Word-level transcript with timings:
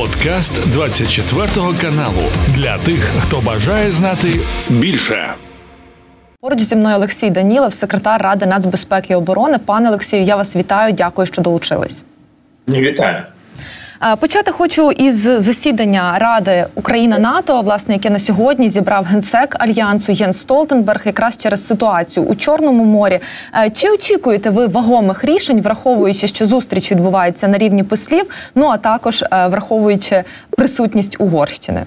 Подкаст 0.00 0.72
24 0.72 1.46
каналу 1.80 2.22
для 2.54 2.78
тих, 2.78 3.10
хто 3.18 3.40
бажає 3.40 3.90
знати 3.90 4.28
більше. 4.68 5.28
Поруч 6.40 6.60
зі 6.60 6.76
мною 6.76 6.96
Олексій 6.96 7.30
Данілов, 7.30 7.72
секретар 7.72 8.22
Ради 8.22 8.46
нацбезпеки 8.46 9.12
і 9.12 9.16
оборони. 9.16 9.58
Пане 9.58 9.88
Олексію, 9.88 10.22
я 10.22 10.36
вас 10.36 10.56
вітаю. 10.56 10.92
Дякую, 10.92 11.26
що 11.26 11.42
долучились. 11.42 12.04
Вітаю. 12.68 13.22
Почати 14.20 14.52
хочу 14.52 14.90
із 14.90 15.16
засідання 15.20 16.18
Ради 16.18 16.66
Україна 16.74 17.18
НАТО, 17.18 17.60
власне, 17.60 17.94
яке 17.94 18.10
на 18.10 18.18
сьогодні 18.18 18.68
зібрав 18.68 19.04
генсек 19.04 19.56
альянсу 19.58 20.12
Єн 20.12 20.32
Столтенберг, 20.32 21.02
якраз 21.04 21.36
через 21.36 21.66
ситуацію 21.66 22.26
у 22.26 22.34
Чорному 22.34 22.84
морі. 22.84 23.20
Е, 23.64 23.70
чи 23.70 23.90
очікуєте 23.90 24.50
ви 24.50 24.66
вагомих 24.66 25.24
рішень, 25.24 25.60
враховуючи, 25.60 26.26
що 26.26 26.46
зустріч 26.46 26.92
відбувається 26.92 27.48
на 27.48 27.58
рівні 27.58 27.82
послів? 27.82 28.26
Ну 28.54 28.66
а 28.66 28.76
також 28.76 29.22
е, 29.22 29.46
враховуючи 29.46 30.24
присутність 30.50 31.16
Угорщини? 31.18 31.84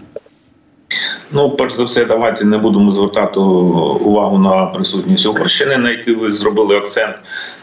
Ну, 1.31 1.49
перш 1.49 1.73
за 1.73 1.83
все, 1.83 2.05
давайте 2.05 2.45
не 2.45 2.57
будемо 2.57 2.91
звертати 2.91 3.39
увагу 3.39 4.37
на 4.37 4.65
присутність 4.65 5.25
Угорщини, 5.25 5.77
на 5.77 5.91
яку 5.91 6.19
ви 6.19 6.33
зробили 6.33 6.77
акцент. 6.77 7.15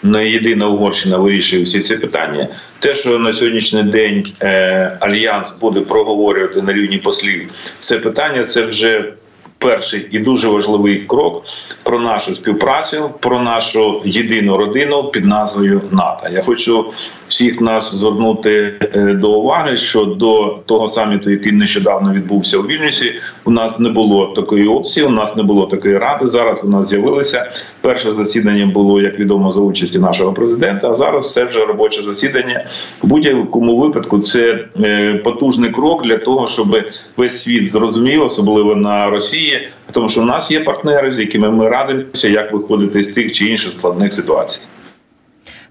Не 0.03 0.29
єдина 0.29 0.69
Угорщина 0.69 1.17
вирішує 1.17 1.63
всі 1.63 1.81
ці 1.81 1.97
питання. 1.97 2.49
Те, 2.79 2.95
що 2.95 3.19
на 3.19 3.33
сьогоднішній 3.33 3.83
день 3.83 4.33
е, 4.43 4.97
альянс 5.01 5.49
буде 5.61 5.81
проговорювати 5.81 6.63
на 6.63 6.73
рівні 6.73 6.99
послів, 6.99 7.51
це 7.81 7.99
питання 7.99 8.45
це 8.45 8.67
вже 8.67 9.13
перший 9.61 10.07
і 10.11 10.19
дуже 10.19 10.49
важливий 10.49 10.97
крок 10.97 11.45
про 11.83 12.01
нашу 12.01 12.35
співпрацю, 12.35 13.11
про 13.21 13.43
нашу 13.43 14.03
єдину 14.05 14.57
родину 14.57 15.05
під 15.05 15.25
назвою 15.25 15.81
НАТО. 15.91 16.27
Я 16.33 16.43
хочу 16.43 16.93
всіх 17.29 17.61
нас 17.61 17.95
звернути 17.95 18.75
е, 18.95 19.15
до 19.15 19.33
уваги, 19.33 19.77
що 19.77 20.05
до 20.05 20.59
того 20.67 20.89
саміту, 20.89 21.31
який 21.31 21.53
нещодавно 21.53 22.13
відбувся 22.13 22.59
у 22.59 22.63
Вільнюсі, 22.63 23.15
у 23.45 23.51
нас 23.51 23.79
не 23.79 23.89
було 23.89 24.27
такої 24.27 24.67
опції. 24.67 25.07
У 25.07 25.11
нас 25.11 25.37
не 25.37 25.43
було 25.43 25.67
такої 25.67 25.99
ради. 25.99 26.29
Зараз 26.29 26.65
у 26.65 26.69
нас 26.69 26.89
з'явилося 26.89 27.53
перше 27.81 28.13
засідання. 28.13 28.67
Було 28.67 29.01
як 29.01 29.19
відомо 29.19 29.53
за 29.53 29.61
участі 29.61 29.99
нашого 29.99 30.33
президента. 30.33 30.91
А 30.91 30.95
зараз 30.95 31.33
це 31.33 31.45
вже 31.45 31.65
робоче 31.65 32.03
засідання. 32.03 32.65
В 33.03 33.07
будь-якому 33.07 33.77
випадку 33.77 34.19
це 34.19 34.65
е, 34.81 35.15
потужний 35.15 35.71
крок 35.71 36.05
для 36.05 36.19
того, 36.19 36.49
щоб 36.49 36.83
весь 37.17 37.43
світ 37.43 37.71
зрозумів, 37.71 38.23
особливо 38.23 38.75
на 38.75 39.11
Росії, 39.11 39.50
тому 39.93 40.09
що 40.09 40.23
у 40.23 40.25
нас 40.25 40.51
є 40.51 40.61
партнери, 40.61 41.13
з 41.13 41.19
якими 41.19 41.51
ми 41.51 41.69
радимося, 41.69 42.29
як 42.29 42.53
виходити 42.53 43.03
з 43.03 43.09
тих 43.09 43.33
чи 43.33 43.47
інших 43.47 43.73
складних 43.73 44.13
ситуацій. 44.13 44.61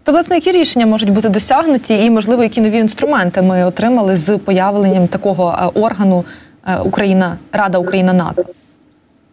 То 0.03 0.11
власне 0.11 0.35
які 0.35 0.52
рішення 0.52 0.85
можуть 0.85 1.09
бути 1.09 1.30
досягнуті, 1.30 2.05
і 2.05 2.09
можливо, 2.09 2.44
які 2.44 2.61
нові 2.61 2.77
інструменти 2.77 3.41
ми 3.41 3.66
отримали 3.66 4.17
з 4.17 4.38
появленням 4.38 5.07
такого 5.07 5.73
е, 5.75 5.80
органу 5.80 6.25
е, 6.67 6.80
Україна 6.80 7.38
Рада 7.52 7.77
Україна 7.77 8.13
НАТО. 8.13 8.45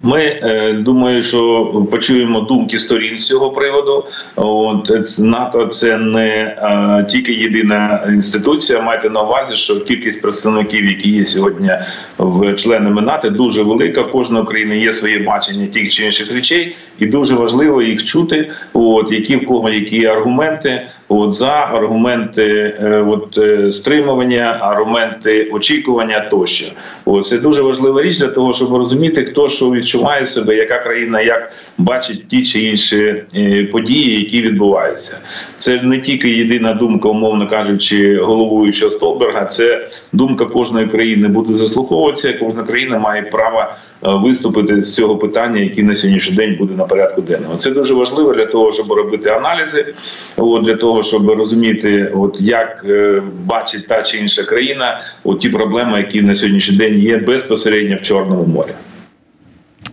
Ми 0.02 0.20
е, 0.20 0.72
думаю, 0.72 1.22
що 1.22 1.66
почуємо 1.90 2.40
думки 2.40 2.78
сторін 2.78 3.18
з 3.18 3.26
цього 3.26 3.50
приводу. 3.50 4.04
От 4.36 5.18
НАТО 5.18 5.66
це 5.66 5.98
не 5.98 6.28
е, 6.28 7.06
тільки 7.10 7.32
єдина 7.32 8.04
інституція. 8.08 8.80
Майте 8.80 9.10
на 9.10 9.22
увазі, 9.22 9.56
що 9.56 9.80
кількість 9.80 10.22
представників, 10.22 10.84
які 10.84 11.10
є 11.10 11.26
сьогодні 11.26 11.70
в 12.18 12.54
членами 12.54 13.02
НАТО, 13.02 13.30
дуже 13.30 13.62
велика. 13.62 14.02
Кожна 14.02 14.44
країна 14.44 14.74
є 14.74 14.92
своє 14.92 15.18
бачення 15.18 15.66
тих 15.66 15.92
чи 15.92 16.04
інших 16.04 16.34
речей, 16.34 16.76
і 16.98 17.06
дуже 17.06 17.34
важливо 17.34 17.82
їх 17.82 18.04
чути. 18.04 18.50
От 18.72 19.12
які 19.12 19.36
в 19.36 19.46
кого 19.46 19.70
які 19.70 20.06
аргументи. 20.06 20.86
От 21.08 21.34
за 21.34 21.50
аргументи 21.50 22.76
е, 22.80 23.04
от, 23.08 23.38
е, 23.38 23.72
стримування, 23.72 24.58
аргументи 24.60 25.50
очікування 25.52 26.20
тощо. 26.20 26.66
От, 27.04 27.26
це 27.26 27.38
дуже 27.38 27.62
важлива 27.62 28.02
річ 28.02 28.18
для 28.18 28.28
того, 28.28 28.52
щоб 28.52 28.74
розуміти, 28.74 29.24
хто 29.24 29.48
що 29.48 29.70
відчуває 29.70 30.26
себе, 30.26 30.56
яка 30.56 30.78
країна 30.78 31.20
як 31.20 31.52
бачить 31.78 32.28
ті 32.28 32.42
чи 32.42 32.60
інші 32.60 33.22
е, 33.36 33.64
події, 33.72 34.20
які 34.20 34.40
відбуваються. 34.42 35.20
Це 35.56 35.82
не 35.82 35.98
тільки 35.98 36.30
єдина 36.30 36.74
думка, 36.74 37.08
умовно 37.08 37.48
кажучи, 37.48 38.18
головуючого 38.18 38.92
Столберга. 38.92 39.44
Це 39.44 39.88
думка 40.12 40.44
кожної 40.44 40.86
країни 40.86 41.28
буде 41.28 41.54
заслуховуватися. 41.54 42.32
Кожна 42.32 42.62
країна 42.62 42.98
має 42.98 43.22
право 43.22 43.64
виступити 44.02 44.82
з 44.82 44.94
цього 44.94 45.16
питання, 45.16 45.60
яке 45.60 45.82
на 45.82 45.96
сьогоднішній 45.96 46.36
день 46.36 46.56
буде 46.58 46.74
на 46.74 46.84
порядку 46.84 47.22
денного. 47.22 47.56
Це 47.56 47.70
дуже 47.70 47.94
важливо 47.94 48.34
для 48.34 48.46
того, 48.46 48.72
щоб 48.72 48.92
робити 48.92 49.30
аналізи. 49.30 49.94
От, 50.36 50.64
для 50.64 50.74
того, 50.74 51.02
щоб 51.02 51.30
розуміти, 51.30 52.12
от 52.14 52.40
як 52.40 52.84
е, 52.88 53.22
бачить 53.44 53.88
та 53.88 54.02
чи 54.02 54.18
інша 54.18 54.42
країна, 54.42 55.00
от 55.24 55.40
ті 55.40 55.48
проблеми, 55.48 55.98
які 55.98 56.22
на 56.22 56.34
сьогоднішній 56.34 56.76
день 56.76 56.94
є 56.94 57.16
безпосередньо 57.16 57.96
в 57.96 58.02
Чорному 58.02 58.44
морі. 58.44 58.72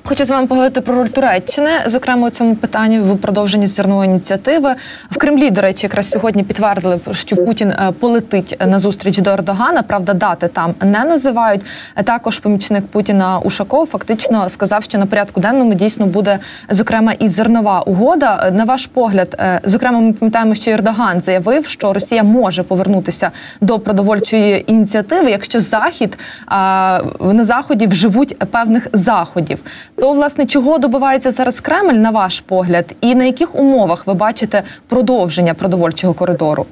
Хочу 0.06 0.26
з 0.26 0.30
вами 0.30 0.48
поговорити 0.48 0.82
про 0.82 0.96
роль 0.96 1.08
Туреччини, 1.08 1.70
зокрема 1.86 2.28
у 2.28 2.30
цьому 2.30 2.56
питанні 2.56 3.00
в 3.00 3.18
продовженні 3.18 3.68
зернової 3.68 4.10
ініціативи 4.10 4.76
в 5.12 5.18
Кремлі. 5.18 5.52
До 5.52 5.62
речі, 5.62 5.86
якраз 5.86 6.10
сьогодні 6.10 6.44
підтвердили, 6.44 7.00
що 7.12 7.36
Путін 7.36 7.70
е, 7.70 7.92
полетить 8.00 8.58
на 8.68 8.80
зустріч 8.80 9.18
до 9.18 9.30
Ердогана. 9.30 9.84
Правда, 9.84 10.14
дати 10.14 10.48
там 10.48 10.74
не 10.82 11.04
називають. 11.04 11.62
Також 12.04 12.40
помічник 12.40 12.88
Путіна 12.88 13.40
Ушаков 13.40 13.88
фактично 13.88 14.50
сказав, 14.50 14.84
що 14.84 14.98
на 14.98 15.06
порядку 15.06 15.40
денному 15.40 15.74
дійсно 15.74 16.06
буде 16.06 16.40
зокрема 16.70 17.14
і 17.14 17.28
зернова 17.28 17.82
угода. 17.82 18.52
На 18.54 18.64
ваш 18.64 18.86
погляд, 18.86 19.36
е, 19.40 19.60
зокрема, 19.64 20.00
ми 20.00 20.14
пам'ятаємо, 20.14 20.56
що 20.56 20.72
Ердоган 20.72 21.22
заявив, 21.22 21.66
що 21.66 21.94
Росія 21.94 22.24
може 22.24 22.64
повернутися 22.64 23.32
до 23.62 23.80
продовольчої 23.80 24.72
ініціативи, 24.72 25.32
якщо 25.32 25.60
захід 25.60 26.18
на 27.22 27.44
заході 27.44 27.88
вживуть 27.88 28.38
певних 28.52 28.88
заходів. 28.94 29.60
То 29.96 30.14
власне 30.14 30.46
чого 30.46 30.78
добивається 30.78 31.32
зараз 31.32 31.60
Кремль, 31.60 31.94
на 31.94 32.10
ваш 32.10 32.40
погляд, 32.40 32.86
і 33.02 33.16
на 33.16 33.26
яких 33.26 33.56
умовах 33.56 34.08
ви 34.08 34.14
бачите 34.14 34.64
продовження 34.88 35.54
продовольчого 35.54 36.14
коридору? 36.14 36.66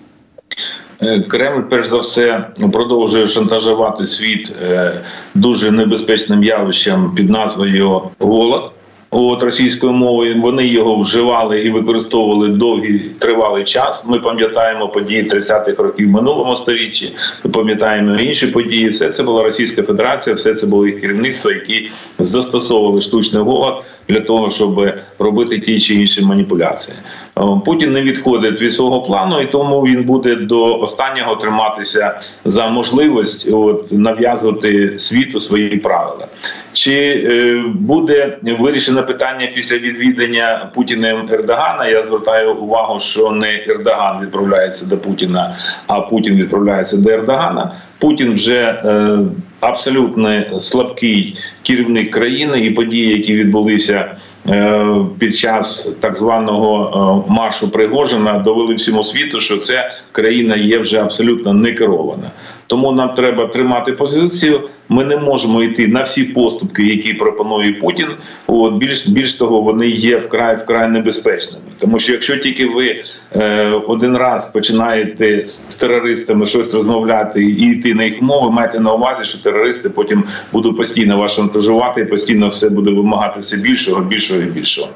Е, 1.01 1.19
Кремль, 1.19 1.61
перш 1.61 1.87
за 1.87 1.97
все, 1.97 2.47
продовжує 2.73 3.27
шантажувати 3.27 4.05
світ 4.05 4.53
е, 4.63 4.93
дуже 5.35 5.71
небезпечним 5.71 6.43
явищем 6.43 7.11
під 7.15 7.29
назвою 7.29 8.01
голод 8.19 8.71
от 9.11 9.43
російською 9.43 9.93
мовою. 9.93 10.41
Вони 10.41 10.67
його 10.67 10.95
вживали 10.95 11.61
і 11.61 11.69
використовували 11.69 12.47
довгий 12.47 12.99
тривалий 12.99 13.63
час. 13.63 14.05
Ми 14.07 14.19
пам'ятаємо 14.19 14.89
події 14.89 15.23
30-х 15.29 15.83
років 15.83 16.09
минулому 16.09 16.55
сторіччі. 16.55 17.15
Ми 17.43 17.51
пам'ятаємо 17.51 18.15
інші 18.15 18.47
події. 18.47 18.89
Все 18.89 19.09
це 19.09 19.23
була 19.23 19.43
Російська 19.43 19.83
Федерація, 19.83 20.35
все 20.35 20.55
це 20.55 20.67
було 20.67 20.87
їх 20.87 21.01
керівництво, 21.01 21.51
які 21.51 21.91
застосовували 22.19 23.01
штучний 23.01 23.43
голод 23.43 23.83
для 24.09 24.19
того, 24.19 24.49
щоб 24.49 24.93
робити 25.19 25.59
ті 25.59 25.79
чи 25.79 25.95
інші 25.95 26.21
маніпуляції. 26.21 26.97
Е, 27.37 27.41
Путін 27.65 27.91
не 27.91 28.01
відходить 28.01 28.61
від 28.61 28.73
свого 28.73 29.01
плану, 29.01 29.41
і 29.41 29.45
тому 29.45 29.81
він 29.81 30.03
буде 30.03 30.35
до 30.35 30.79
останнього 30.79 31.35
триматися 31.35 32.19
за 32.45 32.67
можливість 32.67 33.47
от, 33.53 33.91
нав'язувати 33.91 34.99
світу 34.99 35.39
свої 35.39 35.77
правила. 35.77 36.27
Чи 36.73 36.93
е, 37.31 37.63
буде 37.75 38.37
вирішено 38.59 39.03
питання 39.03 39.47
після 39.55 39.77
відвідання 39.77 40.69
Путіним 40.75 41.17
Ердогана? 41.31 41.87
Я 41.87 42.03
звертаю 42.03 42.55
увагу, 42.55 42.99
що 42.99 43.31
не 43.31 43.65
Ердоган 43.67 44.21
відправляється 44.21 44.85
до 44.85 44.97
Путіна, 44.97 45.55
а 45.87 46.01
Путін 46.01 46.35
відправляється 46.35 46.97
до 46.97 47.09
Ердогана. 47.09 47.71
Путін 47.99 48.33
вже 48.33 48.55
е, 48.55 49.19
абсолютно 49.59 50.59
слабкий 50.59 51.37
керівник 51.63 52.11
країни 52.11 52.59
і 52.59 52.71
події, 52.71 53.17
які 53.17 53.35
відбулися. 53.35 54.15
Е, 54.49 54.95
під 55.19 55.35
час 55.35 55.95
так 55.99 56.15
званого 56.15 57.23
е, 57.27 57.31
маршу 57.31 57.71
Пригожина 57.71 58.39
довели 58.39 58.73
всьому 58.73 59.03
світу, 59.03 59.39
що 59.41 59.57
ця 59.57 59.91
країна 60.11 60.55
є 60.55 60.79
вже 60.79 61.01
абсолютно 61.01 61.53
не 61.53 61.73
керована. 61.73 62.31
Тому 62.71 62.91
нам 62.91 63.13
треба 63.13 63.47
тримати 63.47 63.91
позицію. 63.91 64.61
Ми 64.89 65.03
не 65.03 65.17
можемо 65.17 65.63
йти 65.63 65.87
на 65.87 66.03
всі 66.03 66.23
поступки, 66.23 66.83
які 66.83 67.13
пропонує 67.13 67.73
Путін. 67.73 68.07
От 68.47 68.73
більш 68.73 69.07
більш 69.07 69.35
того, 69.35 69.61
вони 69.61 69.87
є 69.87 70.17
вкрай 70.17 70.55
вкрай 70.55 70.89
небезпечними. 70.89 71.65
Тому 71.79 71.99
що 71.99 72.11
якщо 72.11 72.37
тільки 72.37 72.65
ви 72.65 73.03
е, 73.35 73.69
один 73.87 74.17
раз 74.17 74.45
починаєте 74.45 75.43
з 75.45 75.75
терористами 75.75 76.45
щось 76.45 76.73
розмовляти 76.73 77.43
і 77.43 77.71
йти 77.71 77.93
на 77.93 78.03
їх 78.03 78.21
мови, 78.21 78.51
майте 78.51 78.79
на 78.79 78.93
увазі, 78.93 79.23
що 79.23 79.43
терористи 79.43 79.89
потім 79.89 80.23
будуть 80.51 80.77
постійно 80.77 81.17
вас 81.17 81.35
шантажувати 81.35 82.05
постійно 82.05 82.47
все 82.47 82.69
буде 82.69 82.91
вимагати 82.91 83.39
все 83.39 83.57
більшого, 83.57 84.01
більшого 84.01 84.41
і 84.41 84.45
більшого. 84.45 84.87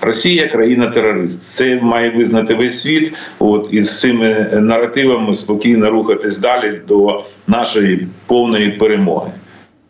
Росія 0.00 0.46
країна 0.46 0.90
терорист. 0.90 1.42
Це 1.42 1.80
має 1.82 2.10
визнати 2.10 2.54
весь 2.54 2.82
світ. 2.82 3.14
От 3.38 3.68
і 3.70 3.82
з 3.82 4.00
цими 4.00 4.48
наративами 4.52 5.36
спокійно 5.36 5.90
рухатись 5.90 6.38
далі 6.38 6.80
до 6.88 7.21
нашої 7.46 8.06
повної 8.26 8.68
перемоги. 8.68 9.32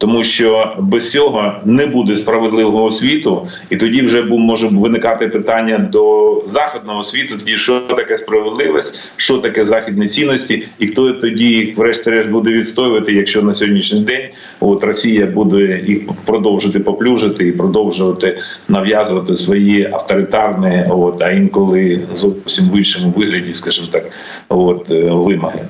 тому 0.02 0.25
що 0.25 0.76
без 0.79 1.11
цього 1.11 1.52
не 1.64 1.87
буде 1.87 2.17
справедливого 2.17 2.90
світу, 2.90 3.49
і 3.70 3.76
тоді 3.76 4.02
вже 4.02 4.23
може 4.23 4.67
виникати 4.67 5.29
питання 5.29 5.79
до 5.79 6.23
західного 6.46 7.02
світу. 7.02 7.34
Тоді 7.38 7.56
що 7.56 7.81
таке 7.81 8.19
справедливість, 8.19 9.02
що 9.17 9.38
таке 9.38 9.67
західні 9.67 10.08
цінності, 10.08 10.67
і 10.79 10.87
хто 10.87 11.12
тоді 11.12 11.44
їх 11.44 11.79
врешті-решт 11.79 12.31
буде 12.31 12.50
відстоювати, 12.50 13.12
якщо 13.12 13.43
на 13.43 13.55
сьогоднішній 13.55 14.00
день 14.00 14.23
от 14.61 14.85
Росія 14.85 15.26
буде 15.26 15.81
їх 15.87 16.00
продовжити 16.25 16.81
поплюжити 16.81 17.49
і 17.49 17.52
продовжувати 17.52 18.38
нав'язувати 18.69 19.37
свої 19.37 19.90
авторитарні, 19.93 20.85
от 20.90 21.23
а 21.23 21.31
інколи 21.31 22.00
зовсім 22.14 22.70
в 22.70 22.76
іншому 22.76 23.14
вигляді, 23.17 23.55
скажімо 23.55 23.88
так, 23.90 24.05
от 24.49 24.90
е, 24.90 25.11
вимоги. 25.11 25.61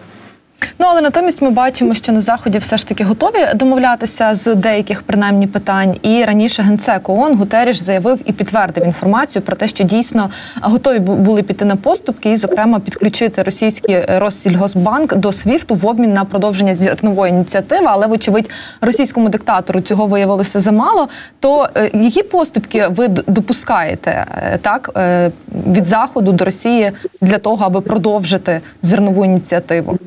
Ну 0.79 0.87
але 0.89 1.01
натомість 1.01 1.43
ми 1.43 1.51
бачимо, 1.51 1.95
що 1.95 2.13
на 2.13 2.21
заході 2.21 2.59
все 2.59 2.77
ж 2.77 2.89
таки 2.89 3.05
готові 3.05 3.49
домовлятися 3.55 4.35
з 4.35 4.55
деяких 4.55 5.03
принаймні 5.03 5.47
питань. 5.47 5.97
І 6.03 6.25
раніше 6.25 6.63
генсек 6.63 7.09
ООН 7.09 7.35
Гутеріш 7.35 7.83
заявив 7.83 8.21
і 8.25 8.33
підтвердив 8.33 8.85
інформацію 8.85 9.43
про 9.43 9.57
те, 9.57 9.69
що 9.69 9.85
дійсно 9.85 10.31
готові 10.61 10.99
були 10.99 11.43
піти 11.43 11.65
на 11.65 11.77
поступки, 11.77 12.31
і, 12.31 12.37
зокрема, 12.37 12.81
підключити 12.81 13.43
російський 13.43 14.05
Россільгосбанк 14.09 15.15
до 15.17 15.33
СВІФТу 15.33 15.75
в 15.75 15.87
обмін 15.87 16.13
на 16.13 16.25
продовження 16.25 16.75
зернової 16.75 17.33
ініціативи. 17.33 17.87
Але, 17.89 18.07
вочевидь, 18.07 18.51
російському 18.81 19.29
диктатору 19.29 19.81
цього 19.81 20.07
виявилося 20.07 20.61
замало. 20.61 21.09
То 21.41 21.69
е, 21.77 21.91
які 21.95 22.23
поступки 22.23 22.87
ви 22.89 23.09
допускаєте 23.09 24.27
е, 24.31 24.59
так 24.63 24.91
е, 24.97 25.31
від 25.67 25.87
заходу 25.87 26.33
до 26.33 26.45
Росії 26.45 26.93
для 27.21 27.39
того, 27.39 27.65
аби 27.65 27.81
продовжити 27.81 28.61
зернову 28.83 29.25
ініціативу? 29.25 29.99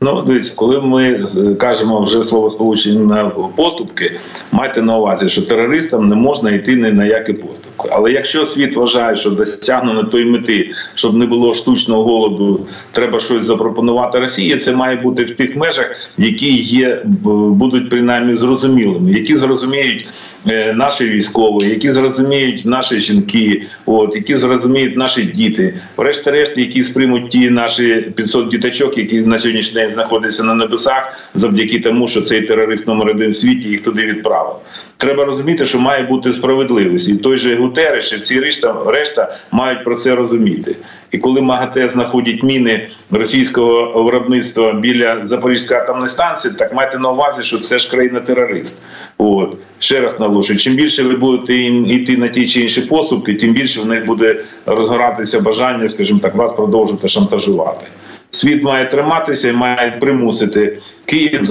Ну, 0.00 0.22
дивіться, 0.22 0.52
коли 0.56 0.80
ми 0.80 1.24
кажемо 1.58 2.00
вже 2.00 2.22
слово 2.22 2.50
сполучення 2.50 3.30
поступки, 3.56 4.12
майте 4.52 4.82
на 4.82 4.98
увазі, 4.98 5.28
що 5.28 5.42
терористам 5.42 6.08
не 6.08 6.14
можна 6.14 6.50
йти 6.50 6.76
ні 6.76 6.92
на 6.92 7.04
які 7.04 7.32
поступки. 7.32 7.88
Але 7.92 8.12
якщо 8.12 8.46
світ 8.46 8.76
вважає, 8.76 9.16
що 9.16 9.30
досягнено 9.30 10.04
тої 10.04 10.24
мети, 10.24 10.70
щоб 10.94 11.14
не 11.14 11.26
було 11.26 11.54
штучного 11.54 12.04
голоду, 12.04 12.66
треба 12.92 13.20
щось 13.20 13.46
запропонувати 13.46 14.18
Росії. 14.18 14.56
Це 14.56 14.72
має 14.72 14.96
бути 14.96 15.24
в 15.24 15.30
тих 15.30 15.56
межах, 15.56 16.10
які 16.18 16.54
є 16.56 17.02
будуть 17.50 17.90
принаймні 17.90 18.36
зрозумілими, 18.36 19.12
які 19.12 19.36
зрозуміють. 19.36 20.06
Е, 20.48 20.72
наші 20.72 21.04
військові, 21.04 21.68
які 21.68 21.92
зрозуміють 21.92 22.64
наші 22.64 23.00
жінки, 23.00 23.62
от 23.86 24.16
які 24.16 24.36
зрозуміють 24.36 24.96
наші 24.96 25.22
діти, 25.22 25.74
врешті-решт, 25.96 26.58
які 26.58 26.84
сприймуть 26.84 27.30
ті 27.30 27.50
наші 27.50 28.12
500 28.14 28.48
діточок, 28.48 28.98
які 28.98 29.20
на 29.20 29.38
сьогоднішній 29.38 29.74
день 29.74 29.92
знаходяться 29.92 30.44
на 30.44 30.54
небесах, 30.54 31.30
завдяки 31.34 31.80
тому, 31.80 32.08
що 32.08 32.22
цей 32.22 32.40
терорист 32.40 32.86
номер 32.86 33.08
один 33.08 33.30
в 33.30 33.36
світі 33.36 33.68
їх 33.68 33.80
туди 33.80 34.06
відправив. 34.06 34.54
Треба 34.96 35.24
розуміти, 35.24 35.66
що 35.66 35.78
має 35.78 36.02
бути 36.02 36.32
справедливість, 36.32 37.08
і 37.08 37.16
той 37.16 37.36
же 37.36 37.56
Гутереш, 37.56 38.12
і 38.12 38.16
всі 38.16 38.40
решта 38.40 38.76
решта 38.86 39.36
мають 39.52 39.84
про 39.84 39.94
це 39.94 40.14
розуміти. 40.14 40.76
І 41.12 41.18
коли 41.18 41.40
МАГАТЕ 41.40 41.88
знаходять 41.88 42.42
міни 42.42 42.88
російського 43.10 44.02
виробництва 44.02 44.72
біля 44.72 45.26
Запорізької 45.26 45.80
атомної 45.80 46.08
станції, 46.08 46.54
так 46.58 46.74
майте 46.74 46.98
на 46.98 47.10
увазі, 47.10 47.42
що 47.42 47.58
це 47.58 47.78
ж 47.78 47.90
країна-терорист. 47.90 48.84
От 49.18 49.56
ще 49.78 50.00
раз 50.00 50.20
наголошую, 50.20 50.58
чим 50.58 50.74
більше 50.74 51.02
ви 51.02 51.16
будете 51.16 51.54
йти 51.94 52.16
на 52.16 52.28
ті 52.28 52.48
чи 52.48 52.60
інші 52.60 52.80
поступки, 52.80 53.34
тим 53.34 53.52
більше 53.52 53.80
в 53.80 53.86
них 53.86 54.06
буде 54.06 54.40
розгоратися 54.66 55.40
бажання, 55.40 55.88
скажімо 55.88 56.20
так, 56.22 56.34
вас 56.34 56.52
продовжувати 56.52 57.08
шантажувати. 57.08 57.86
Світ 58.30 58.62
має 58.62 58.86
триматися 58.86 59.48
і 59.48 59.52
має 59.52 59.90
примусити 60.00 60.78
Київ 61.04 61.42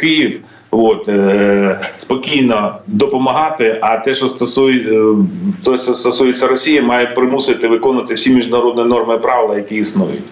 Київ. 0.00 0.40
От 0.78 1.08
е, 1.08 1.80
спокійно 1.98 2.74
допомагати. 2.86 3.78
А 3.82 3.96
те, 3.96 4.14
що 4.14 4.26
стосує 4.26 4.78
е, 4.78 5.14
то, 5.64 5.78
що 5.78 5.94
стосується 5.94 6.46
Росії, 6.46 6.82
має 6.82 7.06
примусити 7.06 7.68
виконувати 7.68 8.14
всі 8.14 8.30
міжнародні 8.30 8.84
норми 8.84 9.18
правила, 9.18 9.56
які 9.56 9.76
існують. 9.76 10.22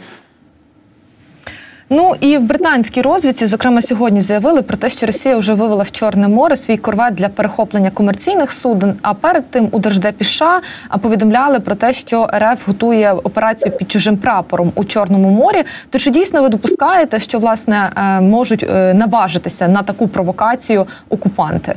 Ну 1.90 2.14
і 2.20 2.38
в 2.38 2.42
британській 2.42 3.02
розвідці, 3.02 3.46
зокрема, 3.46 3.82
сьогодні 3.82 4.20
заявили 4.20 4.62
про 4.62 4.76
те, 4.76 4.90
що 4.90 5.06
Росія 5.06 5.36
вже 5.36 5.54
вивела 5.54 5.82
в 5.82 5.90
Чорне 5.90 6.28
море 6.28 6.56
свій 6.56 6.76
корвет 6.76 7.14
для 7.14 7.28
перехоплення 7.28 7.90
комерційних 7.90 8.52
суден. 8.52 8.94
А 9.02 9.14
перед 9.14 9.50
тим 9.50 9.68
у 9.72 9.78
Держдепі 9.78 10.24
США 10.24 10.60
повідомляли 11.02 11.60
про 11.60 11.74
те, 11.74 11.92
що 11.92 12.28
РФ 12.34 12.66
готує 12.68 13.12
операцію 13.12 13.72
під 13.72 13.90
чужим 13.90 14.16
прапором 14.16 14.72
у 14.74 14.84
Чорному 14.84 15.30
морі. 15.30 15.64
То 15.90 15.98
чи 15.98 16.10
дійсно 16.10 16.42
ви 16.42 16.48
допускаєте, 16.48 17.18
що 17.18 17.38
власне 17.38 17.90
е, 17.96 18.20
можуть 18.20 18.62
е, 18.62 18.94
наважитися 18.94 19.68
на 19.68 19.82
таку 19.82 20.08
провокацію 20.08 20.86
окупанти? 21.08 21.74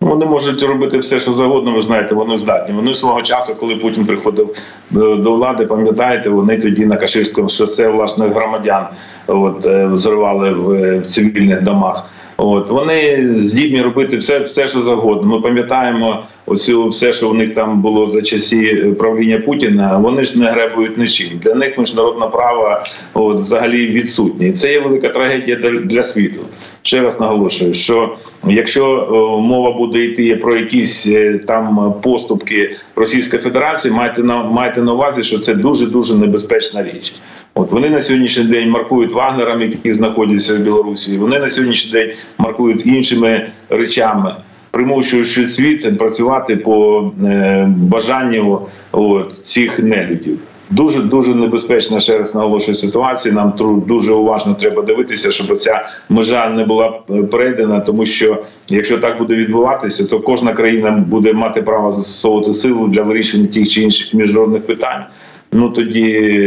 Вони 0.00 0.26
можуть 0.26 0.62
робити 0.62 0.98
все, 0.98 1.20
що 1.20 1.32
завгодно. 1.32 1.72
Ви 1.72 1.80
знаєте, 1.80 2.14
вони 2.14 2.38
здатні. 2.38 2.74
Вони 2.74 2.94
свого 2.94 3.22
часу, 3.22 3.54
коли 3.60 3.76
Путін 3.76 4.06
приходив 4.06 4.54
до 4.90 5.32
влади, 5.32 5.66
пам'ятаєте, 5.66 6.30
вони 6.30 6.58
тоді 6.58 6.86
на 6.86 6.96
Каширському 6.96 7.48
шосе 7.48 7.88
власних 7.88 8.32
громадян 8.32 8.86
от 9.26 9.66
взривали 9.66 10.50
в, 10.50 10.98
в 11.00 11.06
цивільних 11.06 11.62
домах. 11.62 12.10
От 12.36 12.70
вони 12.70 13.28
здібні 13.34 13.82
робити 13.82 14.16
все, 14.16 14.38
все, 14.38 14.68
що 14.68 14.82
завгодно. 14.82 15.28
Ми 15.28 15.40
пам'ятаємо 15.40 16.22
оцю 16.46 16.88
все, 16.88 17.12
що 17.12 17.30
у 17.30 17.34
них 17.34 17.54
там 17.54 17.80
було 17.82 18.06
за 18.06 18.22
часі 18.22 18.74
правління 18.98 19.38
Путіна. 19.38 19.98
Вони 19.98 20.22
ж 20.22 20.40
не 20.40 20.50
гребують 20.50 20.98
нічим. 20.98 21.38
Для 21.40 21.54
них 21.54 21.78
міжнародне 21.78 22.26
право 22.26 22.78
от, 23.14 23.40
взагалі 23.40 23.86
відсутнє. 23.86 24.52
Це 24.52 24.72
є 24.72 24.80
велика 24.80 25.08
трагедія 25.08 25.56
для, 25.84 26.02
світу. 26.02 26.40
Ще 26.82 27.02
раз 27.02 27.20
наголошую, 27.20 27.74
що 27.74 28.16
якщо 28.44 29.08
мова 29.42 29.72
буде 29.72 30.04
йти 30.04 30.36
про 30.36 30.56
якісь 30.56 31.06
е, 31.06 31.40
там 31.46 31.94
поступки 32.02 32.76
Російської 32.96 33.42
Федерації, 33.42 33.94
майте 33.94 34.22
на 34.22 34.42
майте 34.42 34.82
на 34.82 34.92
увазі, 34.92 35.22
що 35.22 35.38
це 35.38 35.54
дуже 35.54 35.86
дуже 35.86 36.14
небезпечна 36.14 36.82
річ. 36.82 37.14
От 37.54 37.72
вони 37.72 37.90
на 37.90 38.00
сьогоднішній 38.00 38.44
день 38.44 38.70
маркують 38.70 39.12
вагнерами, 39.12 39.64
які 39.64 39.92
знаходяться 39.92 40.54
в 40.54 40.58
Білорусі. 40.58 41.18
Вони 41.18 41.38
на 41.38 41.50
сьогоднішній 41.50 41.92
день 41.92 42.10
маркують 42.38 42.86
іншими 42.86 43.50
речами, 43.70 44.34
примушуючи 44.76 45.48
світ 45.48 45.98
працювати 45.98 46.56
по 46.56 47.04
е, 47.24 47.72
бажанню 47.76 48.60
от, 48.92 49.34
цих 49.44 49.78
нелюдів. 49.78 50.38
Дуже 50.70 51.02
дуже 51.02 51.34
небезпечна 51.34 52.00
ще 52.00 52.18
раз 52.18 52.34
наголошую 52.34 52.76
ситуація. 52.76 53.34
Нам 53.34 53.52
дуже 53.86 54.12
уважно 54.12 54.54
треба 54.54 54.82
дивитися, 54.82 55.32
щоб 55.32 55.58
ця 55.58 55.86
межа 56.08 56.48
не 56.48 56.64
була 56.64 57.00
е, 57.10 57.22
перейдена, 57.22 57.80
тому 57.80 58.06
що 58.06 58.42
якщо 58.68 58.98
так 58.98 59.18
буде 59.18 59.34
відбуватися, 59.34 60.06
то 60.06 60.20
кожна 60.20 60.52
країна 60.52 61.04
буде 61.08 61.32
мати 61.32 61.62
право 61.62 61.92
застосовувати 61.92 62.54
силу 62.54 62.88
для 62.88 63.02
вирішення 63.02 63.46
тих 63.46 63.68
чи 63.68 63.82
інших 63.82 64.14
міжнародних 64.14 64.66
питань 64.66 65.04
ну 65.52 65.70
тоді 65.70 66.42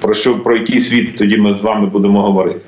про 0.00 0.14
що 0.14 0.38
про 0.38 0.56
який 0.56 0.80
світ 0.80 1.16
тоді 1.16 1.36
ми 1.36 1.56
з 1.60 1.64
вами 1.64 1.86
будемо 1.86 2.22
говорити? 2.22 2.60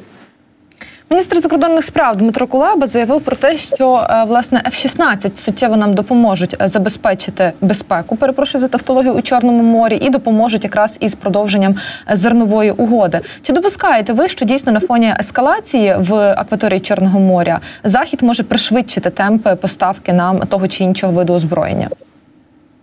Міністр 1.11 1.41
закордонних 1.41 1.85
справ 1.85 2.17
Дмитро 2.17 2.47
Кулеба 2.47 2.87
заявив 2.87 3.21
про 3.21 3.37
те, 3.37 3.57
що 3.57 4.07
е, 4.11 4.25
власне 4.29 4.63
F-16 4.67 5.37
суттєво 5.37 5.77
нам 5.77 5.95
допоможуть 5.95 6.57
е, 6.63 6.69
забезпечити 6.69 7.53
безпеку. 7.61 8.17
Перепрошую 8.17 8.61
за 8.61 8.69
тавтологію 8.69 9.13
у 9.13 9.23
Чорному 9.23 9.63
морі 9.63 9.99
і 10.03 10.11
допоможуть 10.11 10.65
якраз 10.65 10.97
із 11.01 11.15
продовженням 11.15 11.77
е, 12.11 12.17
зернової 12.17 12.71
угоди. 12.71 13.21
Чи 13.43 13.53
допускаєте 13.53 14.13
ви, 14.13 14.29
що 14.29 14.45
дійсно 14.45 14.73
на 14.73 14.81
фоні 14.81 15.15
ескалації 15.21 15.97
в 15.99 16.15
акваторії 16.15 16.81
Чорного 16.81 17.21
моря 17.21 17.61
захід 17.85 18.23
може 18.23 18.43
пришвидшити 18.43 19.11
темпи 19.11 19.55
поставки 19.55 20.13
нам 20.13 20.39
того 20.41 20.69
чи 20.69 20.85
іншого 20.85 21.13
виду 21.13 21.33
озброєння? 21.33 21.89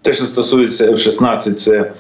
Те, 0.02 0.14
що 0.14 0.28
стосується 0.28 0.92
F-16, 0.92 1.54
це 1.54 1.92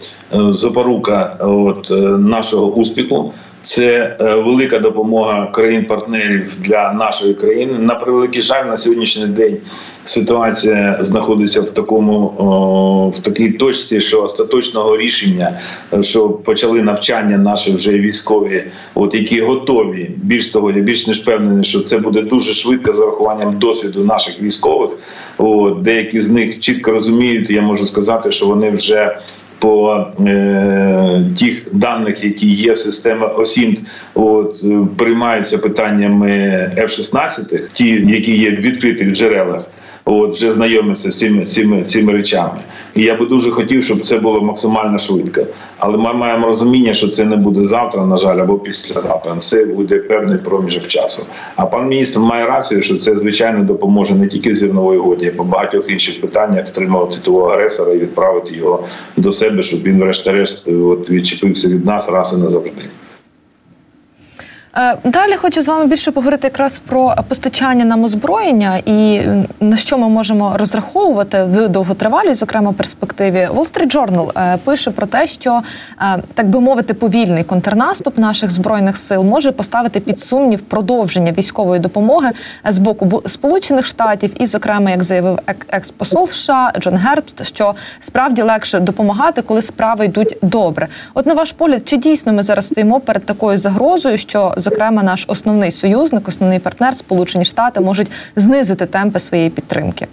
запорука 0.54 1.38
от, 1.40 1.88
нашого 2.20 2.74
успіху. 2.74 3.34
Це 3.62 4.16
е, 4.22 4.36
велика 4.36 4.80
допомога 4.80 5.52
країн-партнерів 5.54 6.56
для 6.60 6.94
нашої 6.94 7.34
країни. 7.34 7.74
На 7.80 7.96
превеликий 7.96 8.42
жаль, 8.42 8.66
на 8.66 8.78
сьогоднішній 8.78 9.26
день 9.26 9.58
ситуація 10.04 11.00
знаходиться 11.02 11.62
в 11.62 11.72
такому 11.72 13.14
в 13.18 13.20
такій 13.20 13.50
точці, 13.50 14.02
що 14.02 14.24
остаточного 14.24 14.98
рішення, 14.98 15.60
що 16.02 16.30
почали 16.30 16.82
навчання 16.82 17.38
наші 17.38 17.72
вже 17.72 17.92
військові, 17.92 18.64
от 18.96 19.16
які 19.16 19.42
готові 19.42 20.12
більш 20.18 20.50
того, 20.50 20.72
я 20.72 20.82
більш 20.82 21.08
ніж 21.08 21.22
впевнений, 21.22 21.64
що 21.64 21.80
це 21.80 21.98
буде 21.98 22.22
дуже 22.22 22.54
швидко 22.54 22.94
з 22.94 23.00
урахуванням 23.00 23.58
досвіду 23.60 24.04
наших 24.04 24.42
військових. 24.42 24.92
От, 25.38 25.82
Деякі 25.82 26.22
з 26.22 26.30
них 26.30 26.60
чітко 26.60 26.92
розуміють. 26.92 27.50
Я 27.50 27.62
можу 27.62 27.86
сказати, 27.86 28.32
що 28.32 28.46
вони 28.46 28.72
вже 28.72 29.18
по 29.62 30.06
е, 30.20 31.22
тих 31.40 31.68
даних, 31.72 32.24
які 32.24 32.54
є 32.54 32.74
в 32.74 32.78
системі 32.78 33.24
ОСІНТ, 33.24 33.80
от 34.14 34.62
е, 34.64 34.80
приймаються 34.98 35.58
питаннями 35.58 36.30
F-16, 36.78 37.68
ті, 37.74 37.90
які 38.08 38.38
є 38.38 38.52
в 38.52 38.56
відкритих 38.56 39.12
джерелах. 39.12 39.64
От 40.06 40.34
вже 40.34 40.54
знайомиться 40.54 41.12
з 41.12 41.18
цими 41.18 41.46
цими 41.46 41.84
цими 41.84 42.14
речами. 42.14 42.60
І 42.96 43.02
я 43.02 43.16
би 43.16 43.26
дуже 43.26 43.52
хотів, 43.52 43.84
щоб 43.84 44.02
це 44.02 44.18
було 44.18 44.42
максимально 44.42 44.98
швидко. 44.98 45.42
Але 45.78 45.98
ми 45.98 46.14
маємо 46.14 46.48
розуміння, 46.48 46.94
що 46.94 47.08
це 47.08 47.26
не 47.26 47.36
буде 47.36 47.66
завтра, 47.66 48.06
на 48.06 48.18
жаль, 48.18 48.38
або 48.38 48.60
післязавтра. 48.60 49.36
Це 49.38 49.66
буде 49.66 49.98
певний 50.00 50.38
проміжок 50.38 50.88
часу. 50.88 51.26
А 51.56 51.66
пан 51.66 51.88
міністр 51.88 52.20
має 52.20 52.46
рацію, 52.46 52.82
що 52.82 52.98
це 52.98 53.18
звичайно 53.18 53.64
допоможе 53.64 54.16
не 54.16 54.28
тільки 54.28 54.54
в 54.54 54.74
годі, 54.74 55.32
а 55.34 55.38
по 55.38 55.44
багатьох 55.44 55.92
інших 55.92 56.22
питаннях 56.22 56.68
стримувати 56.68 57.18
того 57.24 57.42
агресора 57.42 57.94
і 57.94 57.98
відправити 57.98 58.56
його 58.56 58.84
до 59.18 59.32
себе, 59.32 59.64
щоб 59.64 59.84
він, 59.84 60.00
врешті-решт, 60.00 60.68
от 60.68 61.10
відчепився 61.10 61.68
від 61.68 61.86
нас 61.86 62.10
раз 62.10 62.36
і 62.38 62.42
назавжди. 62.42 62.82
Е, 64.78 64.98
Далі 65.04 65.36
хочу 65.36 65.62
з 65.62 65.68
вами 65.68 65.86
більше 65.86 66.12
поговорити 66.12 66.48
якраз 66.48 66.80
про 66.80 67.16
постачання 67.28 67.86
нам 67.86 68.04
озброєння 68.04 68.82
і 68.86 69.22
на 69.60 69.78
що 69.78 69.98
ми 69.98 70.10
можемо 70.10 70.58
розраховувати 70.58 71.44
в 71.44 71.68
довготривалій, 71.68 72.34
зокрема 72.34 72.72
перспективі. 72.72 73.50
Wall 73.54 73.72
Street 73.72 73.96
Journal 73.96 74.40
е, 74.40 74.58
пише 74.58 74.92
про 74.92 75.06
те, 75.06 75.28
що 75.28 75.62
е, 76.02 76.20
так 76.34 76.50
би 76.50 76.60
мовити, 76.60 76.94
повільний 76.94 77.44
контрнаступ 77.44 78.18
наших 78.18 78.52
збройних 78.52 78.98
сил 78.98 79.24
може 79.24 79.52
поставити 79.52 80.00
під 80.00 80.20
сумнів 80.20 80.62
продовження 80.62 81.32
військової 81.32 81.80
допомоги 81.80 82.32
з 82.70 82.80
боку 82.80 83.24
Сполучених 83.28 83.86
Штатів, 83.86 84.42
і, 84.42 84.46
зокрема, 84.46 84.92
як 84.92 85.04
заявив 85.04 85.40
експосол 85.70 86.28
США 86.28 86.72
Джон 86.80 86.96
Гербст, 86.96 87.46
що 87.46 87.76
справді 88.00 88.42
легше 88.42 88.80
допомагати, 88.80 89.42
коли 89.42 89.62
справи 89.62 90.06
йдуть 90.06 90.38
добре. 90.42 90.88
От 91.14 91.26
на 91.26 91.34
ваш 91.34 91.52
погляд, 91.52 91.82
чи 91.86 91.98
дійсно 91.98 92.34
ми 92.34 92.44
зараз 92.44 92.66
стоїмо 92.66 93.00
перед 93.00 93.26
такою 93.26 93.58
загрозою, 93.58 94.18
що 94.18 94.54
зокрема, 94.62 95.04
наш 95.04 95.26
основний 95.28 95.72
союзник, 95.72 96.28
основний 96.28 96.60
партнер, 96.60 96.96
Сполучені 96.96 97.46
Штати, 97.46 97.80
можуть 97.80 98.12
знизити 98.36 98.86
темпи 98.86 99.20
своєї 99.20 99.50
підтримки. 99.50 100.08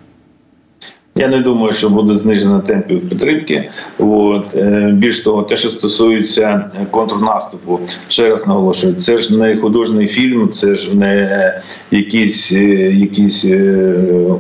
Я 1.19 1.29
не 1.29 1.39
думаю, 1.39 1.73
що 1.73 1.91
буде 1.91 2.17
знижено 2.17 2.61
темпів 2.61 3.09
підтримки. 3.09 3.71
От 3.99 4.55
е, 4.55 4.91
більш 4.95 5.21
того, 5.21 5.43
те, 5.43 5.57
що 5.57 5.71
стосується 5.71 6.71
контрнаступу, 6.91 7.81
ще 8.09 8.29
раз 8.29 8.47
наголошую, 8.47 8.95
це 8.95 9.19
ж 9.19 9.39
не 9.39 9.57
художній 9.57 10.07
фільм, 10.07 10.49
це 10.49 10.77
ж 10.77 10.97
не 10.97 11.53
якісь 11.91 12.53
е, 12.53 12.65
якісь 12.93 13.45
е, 13.45 13.95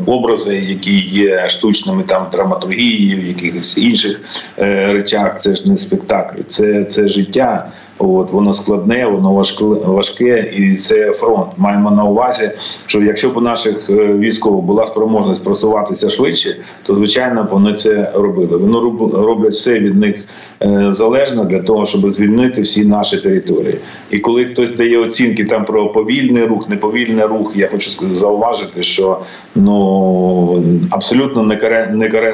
образи, 0.06 0.56
які 0.68 0.98
є 1.00 1.48
штучними 1.48 2.02
там 2.02 2.26
драматургією, 2.32 3.28
якихось 3.28 3.78
інших 3.78 4.20
речах. 4.86 5.40
Це 5.40 5.54
ж 5.54 5.70
не 5.70 5.78
спектакль, 5.78 6.40
це, 6.46 6.84
це 6.84 7.08
життя. 7.08 7.70
От 7.98 8.32
воно 8.32 8.52
складне, 8.52 9.06
воно 9.06 9.34
важке, 9.34 9.64
важке, 9.64 10.52
і 10.56 10.76
це 10.76 11.12
фронт. 11.12 11.46
Маємо 11.56 11.90
на 11.90 12.04
увазі, 12.04 12.50
що 12.86 13.02
якщо 13.02 13.28
б 13.28 13.36
у 13.36 13.40
наших 13.40 13.90
е, 13.90 13.92
військових 13.92 14.64
була 14.64 14.86
спроможність 14.86 15.44
просуватися 15.44 16.10
швидше, 16.10 16.56
то 16.82 16.94
звичайно 16.94 17.48
вони 17.50 17.72
це 17.72 18.12
робили. 18.14 18.56
Вони 18.56 18.78
роблять 19.26 19.52
все 19.52 19.78
від 19.78 19.96
них 19.96 20.16
е, 20.62 20.88
залежно 20.90 21.44
для 21.44 21.58
того, 21.58 21.86
щоб 21.86 22.10
звільнити 22.10 22.62
всі 22.62 22.84
наші 22.84 23.16
території. 23.16 23.78
І 24.10 24.18
коли 24.18 24.44
хтось 24.44 24.72
дає 24.72 24.98
оцінки 24.98 25.44
там 25.44 25.64
про 25.64 25.92
повільний 25.92 26.44
рух, 26.44 26.68
неповільний 26.68 27.24
рух, 27.24 27.52
я 27.56 27.68
хочу 27.68 27.90
зауважити, 28.14 28.82
що 28.82 29.18
ну 29.54 30.64
абсолютно 30.90 31.42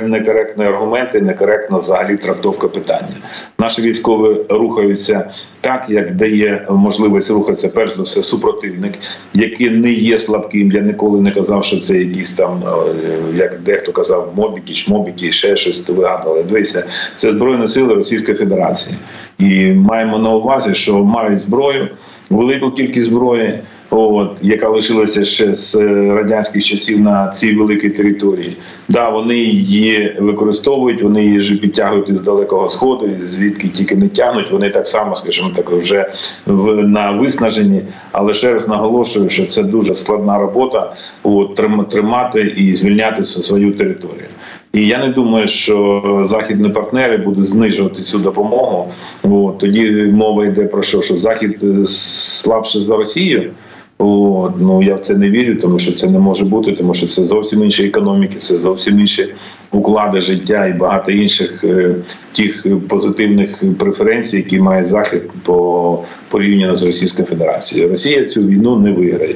некоректні 0.03 0.65
аргументи, 0.65 1.21
некоректна 1.21 1.79
взагалі 1.79 2.17
трактовка 2.17 2.69
питання. 2.69 3.17
Наші 3.59 3.83
військові 3.83 4.41
рухаються 4.49 5.31
так, 5.65 5.87
як 5.89 6.17
дає 6.17 6.67
можливість 6.71 7.31
рухатися, 7.31 7.69
перш 7.75 7.97
за 7.97 8.03
все, 8.03 8.23
супротивник, 8.23 8.93
який 9.35 9.71
не 9.71 9.93
є 9.93 10.19
слабким. 10.19 10.73
Я 10.73 10.81
ніколи 10.81 11.21
не 11.21 11.31
казав, 11.31 11.65
що 11.65 11.79
це 11.79 11.99
якісь 11.99 12.33
там, 12.33 12.63
е, 12.67 13.37
як 13.37 13.61
дехто 13.61 13.93
казав, 13.93 14.33
мобіки, 14.37 14.75
шмобіки, 14.75 15.33
ще 15.33 15.57
щось 15.57 15.89
вигадали. 15.89 16.43
Дивися, 16.43 16.87
це 17.15 17.33
збройні 17.33 17.69
сили 17.69 17.95
Російської 17.95 18.37
Федерації, 18.37 18.97
і 19.39 19.73
маємо 19.73 20.19
на 20.19 20.31
увазі, 20.31 20.75
що 20.75 21.05
мають 21.05 21.41
зброю, 21.41 21.89
велику 22.31 22.71
кількість 22.71 23.07
зброї 23.07 23.59
от 23.97 24.39
яка 24.43 24.69
лишилася 24.69 25.25
ще 25.25 25.55
з 25.55 25.75
е, 25.75 26.15
радянських 26.15 26.65
часів 26.65 27.01
на 27.01 27.29
цій 27.29 27.55
великій 27.55 27.91
території. 27.91 28.57
Да, 28.89 29.09
вони 29.09 29.39
її 29.39 30.17
використовують, 30.21 31.03
вони 31.03 31.25
її 31.25 31.41
ж 31.41 31.57
підтягують 31.57 32.09
із 32.09 32.21
далекого 32.21 32.69
сходу, 32.69 33.11
звідки 33.25 33.69
тільки 33.69 33.97
не 33.97 34.09
тягнуть. 34.09 34.51
Вони 34.51 34.71
так 34.71 34.87
само, 34.87 35.17
скажімо 35.17 35.51
так, 35.57 35.71
вже 35.71 36.11
в 36.47 36.83
на 36.83 37.11
виснаженні. 37.11 37.83
Але 38.13 38.35
ще 38.35 38.55
раз 38.55 38.69
наголошую, 38.69 39.31
що 39.31 39.45
це 39.47 39.63
дуже 39.63 39.95
складна 39.95 40.39
робота 40.39 40.93
от, 41.23 41.61
тримати 41.91 42.41
і 42.41 42.77
звільняти 42.77 43.25
свою 43.25 43.73
територію. 43.73 44.27
І 44.75 44.87
я 44.87 44.99
не 44.99 45.09
думаю, 45.09 45.49
що 45.49 46.23
західні 46.27 46.69
партнери 46.69 47.17
будуть 47.17 47.47
знижувати 47.47 48.03
цю 48.03 48.19
допомогу. 48.19 48.93
От, 49.23 49.59
тоді 49.59 49.91
мова 50.13 50.47
йде 50.47 50.65
про 50.65 50.83
що? 50.83 51.03
Що 51.03 51.17
захід 51.17 51.61
е, 51.63 51.87
слабше 51.87 52.79
за 52.79 52.97
Росію. 52.97 53.51
От, 53.99 54.53
ну 54.61 54.83
я 54.83 54.95
в 54.95 55.01
це 55.01 55.17
не 55.17 55.31
вірю, 55.31 55.61
тому 55.61 55.79
що 55.79 55.93
це 55.93 56.11
не 56.11 56.19
може 56.19 56.45
бути, 56.45 56.73
тому 56.73 56.95
що 56.95 57.07
це 57.07 57.23
зовсім 57.23 57.65
інші 57.65 57.87
економіки, 57.87 58.39
це 58.39 58.57
зовсім 58.57 59.01
інші 59.01 59.35
уклади 59.73 60.21
життя 60.21 60.67
і 60.67 60.73
багато 60.73 61.13
інших 61.13 61.65
е, 61.65 61.95
тих 62.33 62.67
позитивних 62.89 63.63
преференцій, 63.79 64.37
які 64.37 64.61
має 64.61 64.85
захід 64.85 65.23
по 65.43 65.99
порівняно 66.29 66.77
з 66.77 66.83
Російською 66.83 67.29
Федерацією. 67.29 67.91
Росія 67.91 68.25
цю 68.25 68.41
війну 68.41 68.79
не 68.79 68.93
виграє. 68.93 69.35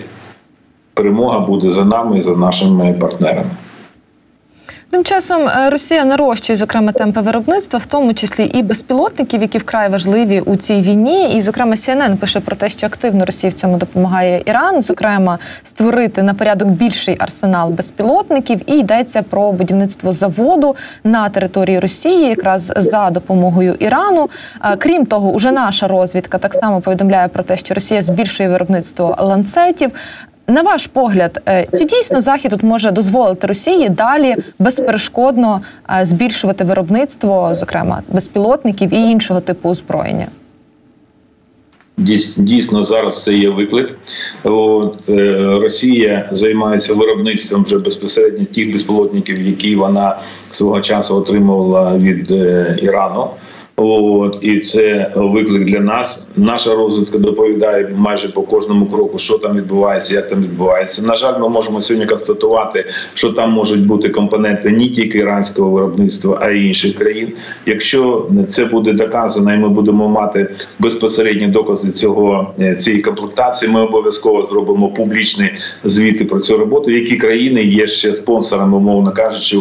Перемога 0.94 1.38
буде 1.38 1.72
за 1.72 1.84
нами 1.84 2.18
і 2.18 2.22
за 2.22 2.36
нашими 2.36 2.92
партнерами. 3.00 3.50
Тим 4.90 5.04
часом 5.04 5.48
е, 5.48 5.70
Росія 5.70 6.04
нарощує 6.04 6.56
зокрема 6.56 6.92
темпи 6.92 7.20
виробництва, 7.20 7.78
в 7.78 7.86
тому 7.86 8.14
числі 8.14 8.44
і 8.44 8.62
безпілотників, 8.62 9.42
які 9.42 9.58
вкрай 9.58 9.88
важливі 9.88 10.40
у 10.40 10.56
цій 10.56 10.80
війні. 10.80 11.36
І, 11.36 11.40
зокрема, 11.40 11.74
CNN 11.74 12.16
пише 12.16 12.40
про 12.40 12.56
те, 12.56 12.68
що 12.68 12.86
активно 12.86 13.24
Росії 13.24 13.50
в 13.50 13.54
цьому 13.54 13.76
допомагає 13.76 14.42
Іран, 14.46 14.82
зокрема, 14.82 15.38
створити 15.64 16.22
на 16.22 16.34
порядок 16.34 16.68
більший 16.68 17.16
арсенал 17.18 17.70
безпілотників. 17.70 18.60
І 18.66 18.78
йдеться 18.78 19.22
про 19.22 19.52
будівництво 19.52 20.12
заводу 20.12 20.76
на 21.04 21.28
території 21.28 21.78
Росії, 21.78 22.28
якраз 22.28 22.72
за 22.76 23.10
допомогою 23.10 23.74
Ірану. 23.78 24.30
Е, 24.64 24.76
крім 24.76 25.06
того, 25.06 25.30
уже 25.30 25.52
наша 25.52 25.88
розвідка 25.88 26.38
так 26.38 26.54
само 26.54 26.80
повідомляє 26.80 27.28
про 27.28 27.42
те, 27.42 27.56
що 27.56 27.74
Росія 27.74 28.02
збільшує 28.02 28.48
виробництво 28.48 29.16
ланцетів. 29.18 29.90
На 30.50 30.62
ваш 30.62 30.86
погляд, 30.86 31.42
е, 31.48 31.66
чи 31.78 31.84
дійсно 31.84 32.20
захід 32.20 32.50
тут 32.50 32.62
може 32.62 32.90
дозволити 32.90 33.46
Росії 33.46 33.88
далі 33.88 34.36
безперешкодно 34.58 35.60
е, 35.90 36.04
збільшувати 36.04 36.64
виробництво, 36.64 37.54
зокрема 37.54 38.02
безпілотників 38.12 38.94
і 38.94 38.96
іншого 38.96 39.40
типу 39.40 39.68
озброєння? 39.68 40.26
Дійсно, 42.36 42.84
зараз 42.84 43.22
це 43.24 43.34
є 43.34 43.50
виклик. 43.50 43.98
От, 44.44 44.98
е, 45.08 45.36
Росія 45.62 46.28
займається 46.32 46.94
виробництвом 46.94 47.64
вже 47.64 47.78
безпосередньо 47.78 48.44
тих 48.54 48.72
безпілотників, 48.72 49.42
які 49.42 49.76
вона 49.76 50.16
свого 50.50 50.80
часу 50.80 51.16
отримувала 51.16 51.98
від 51.98 52.30
Ірану. 52.82 53.26
От 53.80 54.38
і 54.40 54.58
це 54.58 55.12
виклик 55.16 55.64
для 55.64 55.80
нас. 55.80 56.26
Наша 56.36 56.74
розвідка 56.74 57.18
доповідає 57.18 57.92
майже 57.96 58.28
по 58.28 58.42
кожному 58.42 58.86
кроку, 58.86 59.18
що 59.18 59.38
там 59.38 59.56
відбувається, 59.56 60.14
як 60.14 60.28
там 60.28 60.42
відбувається. 60.42 61.02
На 61.02 61.14
жаль, 61.14 61.40
ми 61.40 61.48
можемо 61.48 61.82
сьогодні 61.82 62.06
констатувати, 62.06 62.84
що 63.14 63.32
там 63.32 63.52
можуть 63.52 63.86
бути 63.86 64.08
компоненти 64.08 64.70
не 64.70 64.88
тільки 64.88 65.18
іранського 65.18 65.70
виробництва, 65.70 66.38
а 66.42 66.50
й 66.50 66.66
інших 66.66 66.94
країн. 66.94 67.32
Якщо 67.66 68.28
це 68.46 68.64
буде 68.64 68.92
доказано, 68.92 69.54
і 69.54 69.56
ми 69.56 69.68
будемо 69.68 70.08
мати 70.08 70.48
безпосередні 70.78 71.46
докази 71.46 71.90
цього 71.90 72.54
е, 72.60 72.74
цієї 72.74 73.02
комплектації, 73.02 73.72
ми 73.72 73.80
обов'язково 73.82 74.46
зробимо 74.46 74.88
публічні 74.88 75.50
звіти 75.84 76.24
про 76.24 76.40
цю 76.40 76.56
роботу. 76.56 76.90
Які 76.90 77.16
країни 77.16 77.62
є 77.62 77.86
ще 77.86 78.14
спонсорами, 78.14 78.76
умовно 78.76 79.12
кажучи, 79.12 79.58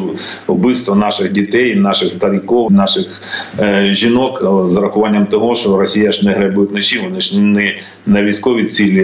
вбивства 0.47 0.95
наших 0.95 1.31
дітей, 1.31 1.75
наших 1.75 2.11
старіків, 2.11 2.67
наших 2.71 3.21
е, 3.59 3.89
жінок 3.91 4.06
жінок 4.07 4.41
е, 4.41 4.73
з 4.73 4.77
рахуванням 4.77 5.25
того, 5.25 5.55
що 5.55 5.77
Росія 5.77 6.11
ж 6.11 6.25
не 6.25 6.33
гребуть 6.33 6.71
вночі, 6.71 6.99
вони 7.03 7.21
ж 7.21 7.41
не 7.41 7.75
на 8.05 8.23
військові 8.23 8.63
цілі 8.63 9.03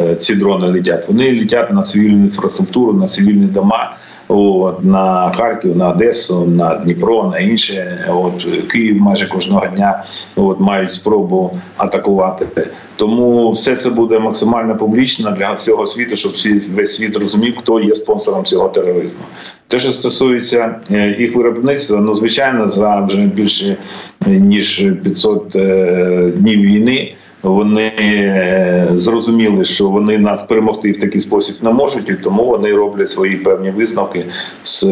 е, 0.00 0.14
ці 0.14 0.34
дрони 0.34 0.66
летять. 0.66 1.08
Вони 1.08 1.38
летять 1.38 1.72
на 1.72 1.82
цивільну 1.82 2.24
інфраструктуру, 2.24 2.92
на 2.92 3.06
цивільні 3.06 3.46
дома. 3.46 3.96
От, 4.28 4.84
на 4.84 5.32
Харків, 5.36 5.76
на 5.76 5.90
Одесу, 5.90 6.46
на 6.46 6.74
Дніпро, 6.74 7.30
на 7.32 7.38
інше. 7.38 8.04
От 8.10 8.46
Київ 8.72 9.00
майже 9.00 9.28
кожного 9.28 9.66
дня 9.66 10.04
от 10.36 10.60
мають 10.60 10.92
спробу 10.92 11.58
атакувати. 11.76 12.46
Тому 12.96 13.50
все 13.50 13.76
це 13.76 13.90
буде 13.90 14.18
максимально 14.18 14.76
публічно 14.76 15.30
для 15.30 15.52
всього 15.52 15.86
світу, 15.86 16.16
щоб 16.16 16.32
весь 16.74 16.94
світ 16.96 17.16
розумів, 17.16 17.56
хто 17.58 17.80
є 17.80 17.94
спонсором 17.94 18.44
цього 18.44 18.68
тероризму. 18.68 19.24
Те, 19.68 19.78
що 19.78 19.92
стосується 19.92 20.80
е, 20.90 21.16
їх 21.18 21.36
виробництва, 21.36 22.00
ну 22.00 22.14
звичайно, 22.14 22.70
за 22.70 23.00
вже 23.00 23.20
більше 23.20 23.76
ніж 24.26 24.92
500 25.02 25.56
е, 25.56 26.32
днів 26.36 26.60
війни. 26.60 27.14
Вони 27.42 27.92
е, 27.98 28.88
зрозуміли, 28.96 29.64
що 29.64 29.88
вони 29.88 30.18
нас 30.18 30.42
перемогти 30.42 30.92
в 30.92 31.00
такий 31.00 31.20
спосіб 31.20 31.54
не 31.62 31.70
можуть, 31.70 32.08
і 32.08 32.14
тому 32.14 32.44
вони 32.44 32.72
роблять 32.72 33.08
свої 33.08 33.36
певні 33.36 33.70
висновки 33.70 34.24
з 34.64 34.84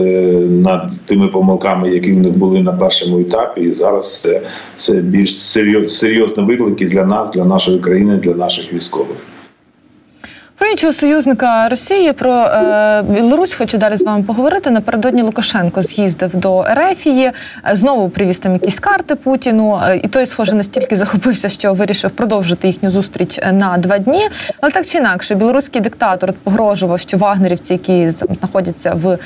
над 0.48 0.90
тими 1.06 1.28
помилками, 1.28 1.90
які 1.90 2.12
в 2.12 2.20
них 2.20 2.32
були 2.32 2.62
на 2.62 2.72
першому 2.72 3.20
етапі. 3.20 3.60
І 3.60 3.74
зараз 3.74 4.20
це, 4.20 4.40
це 4.76 4.92
більш 4.92 5.38
серйозні 5.88 6.44
виклики 6.44 6.86
для 6.86 7.04
нас, 7.04 7.30
для 7.30 7.44
нашої 7.44 7.78
країни, 7.78 8.16
для 8.16 8.34
наших 8.34 8.72
військових. 8.72 9.16
Про 10.58 10.68
іншого 10.68 10.92
союзника 10.92 11.68
Росії 11.68 12.12
про 12.12 12.32
е, 12.32 13.02
Білорусь 13.02 13.54
хочу 13.54 13.78
далі 13.78 13.96
з 13.96 14.02
вами 14.02 14.23
поговорити. 14.23 14.70
Напередодні 14.70 15.23
Лукашенко 15.23 15.82
з'їздив 15.82 16.37
до 16.37 16.64
Ерефії, 16.68 17.25
е, 17.25 17.76
знову 17.76 18.08
привіз 18.08 18.38
там 18.38 18.52
якісь 18.52 18.78
карти 18.78 19.14
Путіну. 19.14 19.80
Е, 19.84 19.96
і 19.96 20.08
той, 20.08 20.26
схоже, 20.26 20.54
настільки 20.54 20.96
захопився, 20.96 21.49
що 21.49 21.75
вирішив 21.75 22.11
продовжити 22.11 22.66
їхню 22.66 22.90
зустріч 22.90 23.38
е, 23.42 23.52
на 23.52 23.78
два 23.78 23.99
дні. 23.99 24.28
Але 24.61 24.73
так 24.73 24.87
чи 24.87 24.99
інакше, 24.99 25.34
білоруський 25.34 25.80
диктатор 25.80 26.32
погрожував, 26.32 27.00
що 27.00 27.18
вагнерівці, 27.18 27.73
які 27.73 28.11
знаходяться 28.11 28.94
в 28.94 29.18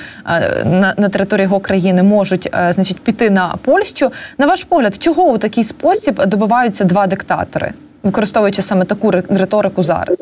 на, 0.64 0.94
на 0.96 1.08
території 1.08 1.44
його 1.44 1.60
країни, 1.60 2.02
можуть 2.02 2.50
значить 2.70 3.00
піти 3.00 3.30
на 3.30 3.54
Польщу. 3.62 4.12
На 4.38 4.46
ваш 4.46 4.64
погляд, 4.64 4.94
чого 4.98 5.22
у 5.22 5.38
такий 5.38 5.64
спосіб 5.64 6.26
добиваються 6.26 6.84
два 6.84 7.06
диктатори, 7.06 7.72
використовуючи 8.02 8.62
саме 8.62 8.84
таку 8.84 9.10
риторику 9.10 9.82
зараз? 9.82 10.18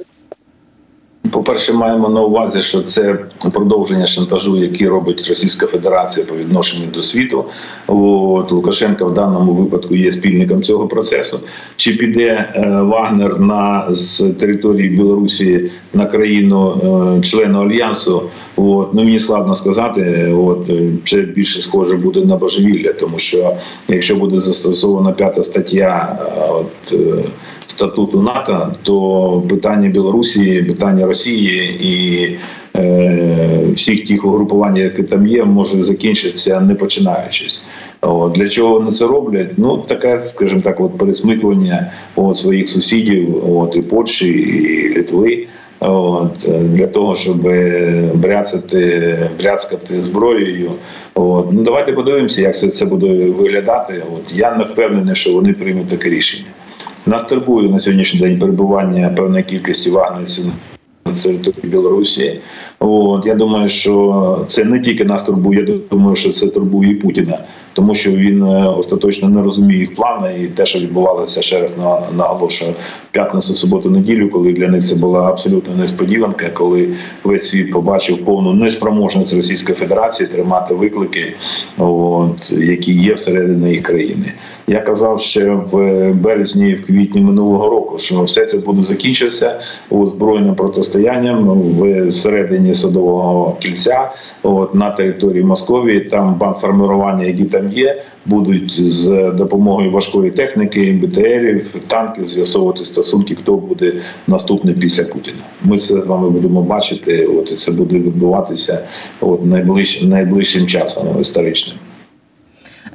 По 1.31 1.43
перше, 1.43 1.73
маємо 1.73 2.09
на 2.09 2.23
увазі, 2.23 2.61
що 2.61 2.83
це 2.83 3.19
продовження 3.53 4.07
шантажу, 4.07 4.63
який 4.63 4.89
робить 4.89 5.27
Російська 5.29 5.67
Федерація 5.67 6.27
по 6.27 6.37
відношенню 6.37 6.87
до 6.95 7.03
світу. 7.03 7.45
От 7.87 8.53
Лукашенко 8.53 9.05
в 9.05 9.15
даному 9.15 9.53
випадку 9.53 9.95
є 9.95 10.13
спільником 10.13 10.63
цього 10.63 10.89
процесу. 10.89 11.41
Чи 11.77 11.93
піде 11.93 12.53
е, 12.55 12.81
Вагнер 12.81 13.41
на 13.41 13.87
з 13.91 14.21
території 14.21 14.89
Білорусі 14.89 15.71
на 15.95 16.07
країну 16.07 16.81
е, 17.19 17.23
члена 17.23 17.61
альянсу? 17.61 18.23
От 18.57 18.95
ну 18.95 19.05
мені 19.05 19.19
складно 19.19 19.55
сказати. 19.55 20.35
От 20.39 20.71
це 21.05 21.17
більше 21.17 21.63
схоже 21.63 21.97
буде 21.97 22.25
на 22.25 22.37
божевілля, 22.37 22.93
тому 22.93 23.19
що 23.19 23.53
якщо 23.89 24.17
буде 24.17 24.41
застосована 24.41 25.13
п'ята 25.13 25.43
стаття, 25.43 26.19
е, 26.21 26.51
от 26.51 26.95
статуту 27.67 28.23
НАТО, 28.23 28.75
то 28.83 29.43
питання 29.49 29.89
Білорусі, 29.89 30.63
питання 30.63 31.07
Росії 31.07 31.79
і 31.81 32.29
е, 32.79 33.61
всіх 33.75 34.09
тих 34.09 34.25
угрупувань, 34.25 34.77
які 34.77 35.03
там 35.03 35.27
є, 35.27 35.45
може 35.45 35.85
закінчитися 35.85 36.61
не 36.61 36.75
починаючись. 36.75 37.63
От, 38.01 38.33
Для 38.33 38.49
чого 38.49 38.75
вони 38.75 38.91
це 38.91 39.07
роблять? 39.07 39.51
Ну 39.57 39.79
таке, 39.79 40.21
скажімо 40.21 40.61
так, 40.61 40.81
от 40.81 40.99
пересмикування 40.99 41.93
от, 42.17 42.37
своїх 42.37 42.69
сусідів, 42.69 43.57
от 43.57 43.77
і 43.77 43.83
Польщі, 43.83 44.29
і 44.29 44.97
Литви. 44.97 45.47
От 45.81 46.49
для 46.63 46.87
того, 46.87 47.17
щоб 47.17 47.37
бряцати, 48.15 49.19
бряцкати 49.39 50.03
зброєю. 50.03 50.71
От 51.15 51.53
ну 51.53 51.63
давайте 51.63 51.93
подивимося, 51.93 52.43
як 52.43 52.57
це 52.57 52.69
це 52.69 52.85
буде 52.85 53.31
виглядати. 53.31 54.03
От 54.15 54.37
я 54.37 54.55
не 54.55 54.65
впевнений, 54.65 55.17
що 55.17 55.33
вони 55.33 55.53
приймуть 55.53 55.89
таке 55.89 56.11
рішення. 56.11 56.51
Нас 57.07 57.25
турбує 57.25 57.69
на 57.69 57.81
сьогоднішній 57.81 58.21
день 58.21 58.39
перебування 58.39 59.09
певної 59.17 59.45
кількості 59.45 59.91
вагнерівців 59.91 60.45
на 61.05 61.13
території 61.13 61.63
Білорусі. 61.63 62.41
От 62.79 63.27
я 63.27 63.35
думаю, 63.35 63.69
що 63.69 64.45
це 64.47 64.65
не 64.65 64.81
тільки 64.81 65.05
нас 65.05 65.25
турбує, 65.25 65.61
я 65.69 65.79
думаю, 65.91 66.17
що 66.17 66.31
це 66.31 66.49
турбує 66.49 66.91
і 66.91 66.95
Путіна, 66.95 67.39
тому 67.73 67.95
що 67.95 68.11
він 68.11 68.43
е, 68.43 68.69
остаточно 68.69 69.29
не 69.29 69.43
розуміє 69.43 69.81
їх 69.81 69.95
плани, 69.95 70.35
і 70.43 70.47
те, 70.47 70.67
що 70.67 70.79
відбувалося 70.79 71.43
ще 71.43 71.61
раз 71.61 71.79
на 71.79 72.01
наголошую 72.17 72.75
п'ятницю, 73.11 73.55
суботу, 73.55 73.91
неділю, 73.91 74.29
коли 74.29 74.53
для 74.53 74.69
них 74.69 74.83
це 74.83 74.97
була 74.97 75.29
абсолютно 75.31 75.75
несподіванка, 75.77 76.51
коли 76.55 76.89
весь 77.25 77.49
світ 77.49 77.73
побачив 77.73 78.25
повну 78.25 78.53
неспроможність 78.53 79.35
Російської 79.35 79.77
Федерації 79.77 80.29
тримати 80.29 80.75
виклики, 80.75 81.35
от 81.79 82.53
які 82.53 82.93
є 82.93 83.15
всередині 83.15 83.71
їх 83.71 83.83
країни. 83.83 84.33
Я 84.69 84.81
казав 84.81 85.21
ще 85.21 85.51
в 85.51 86.13
березні, 86.13 86.75
в 86.75 86.87
квітні 86.87 87.21
минулого 87.21 87.71
року, 87.71 87.99
що 87.99 88.23
все 88.23 88.45
це 88.45 88.59
буде 88.59 88.83
закінчитися 88.83 89.61
озброєним 89.91 90.55
протистоянням 90.55 91.49
в 91.49 92.13
середині 92.13 92.75
садового 92.75 93.57
кільця, 93.61 94.11
от 94.43 94.75
на 94.75 94.91
території 94.91 95.45
Московії. 95.45 96.01
Там 96.01 96.35
бандформування, 96.35 97.25
які 97.25 97.45
там 97.45 97.73
є, 97.73 98.03
будуть 98.27 98.93
з 98.93 99.33
допомогою 99.35 99.91
важкої 99.91 100.31
техніки, 100.31 101.01
БТРів, 101.03 101.75
танків 101.87 102.29
з'ясовувати 102.29 102.85
стосунки, 102.85 103.35
хто 103.35 103.57
буде 103.57 103.93
наступний 104.27 104.75
після 104.75 105.05
Путіна. 105.05 105.39
Ми 105.65 105.79
це 105.79 106.03
з 106.03 106.07
вами 106.07 106.31
будемо 106.31 106.63
бачити. 106.63 107.27
От 107.27 107.53
і 107.53 107.55
це 107.55 107.73
буде 107.73 107.95
відбуватися 107.95 108.81
от 109.21 109.47
найближчим 109.47 110.09
найближчим 110.09 110.67
часом 110.67 111.21
історичним. 111.21 111.77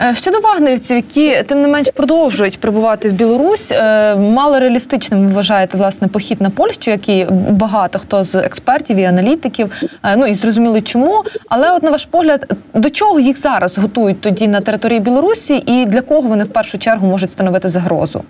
Е, 0.01 0.15
щодо 0.15 0.39
вагнерівців, 0.39 0.95
які 0.95 1.43
тим 1.47 1.61
не 1.61 1.67
менш 1.67 1.89
продовжують 1.93 2.59
прибувати 2.59 3.09
в 3.09 3.11
Білорусь, 3.11 3.71
е, 3.71 4.15
мало 4.15 4.59
реалістичним 4.59 5.29
вважаєте 5.29 5.77
власне 5.77 6.07
похід 6.07 6.41
на 6.41 6.49
Польщу, 6.49 6.91
який 6.91 7.27
багато 7.49 7.99
хто 7.99 8.23
з 8.23 8.35
експертів 8.35 8.97
і 8.97 9.03
аналітиків, 9.03 9.71
е, 10.03 10.15
ну 10.17 10.25
і 10.25 10.33
зрозуміли 10.33 10.81
чому. 10.81 11.23
Але, 11.49 11.75
от 11.75 11.83
на 11.83 11.91
ваш 11.91 12.05
погляд, 12.05 12.53
до 12.73 12.89
чого 12.89 13.19
їх 13.19 13.39
зараз 13.39 13.77
готують 13.77 14.21
тоді 14.21 14.47
на 14.47 14.61
території 14.61 14.99
Білорусі, 14.99 15.63
і 15.65 15.85
для 15.85 16.01
кого 16.01 16.21
вони 16.21 16.43
в 16.43 16.47
першу 16.47 16.77
чергу 16.77 17.07
можуть 17.07 17.31
становити 17.31 17.69
загрозу? 17.69 18.23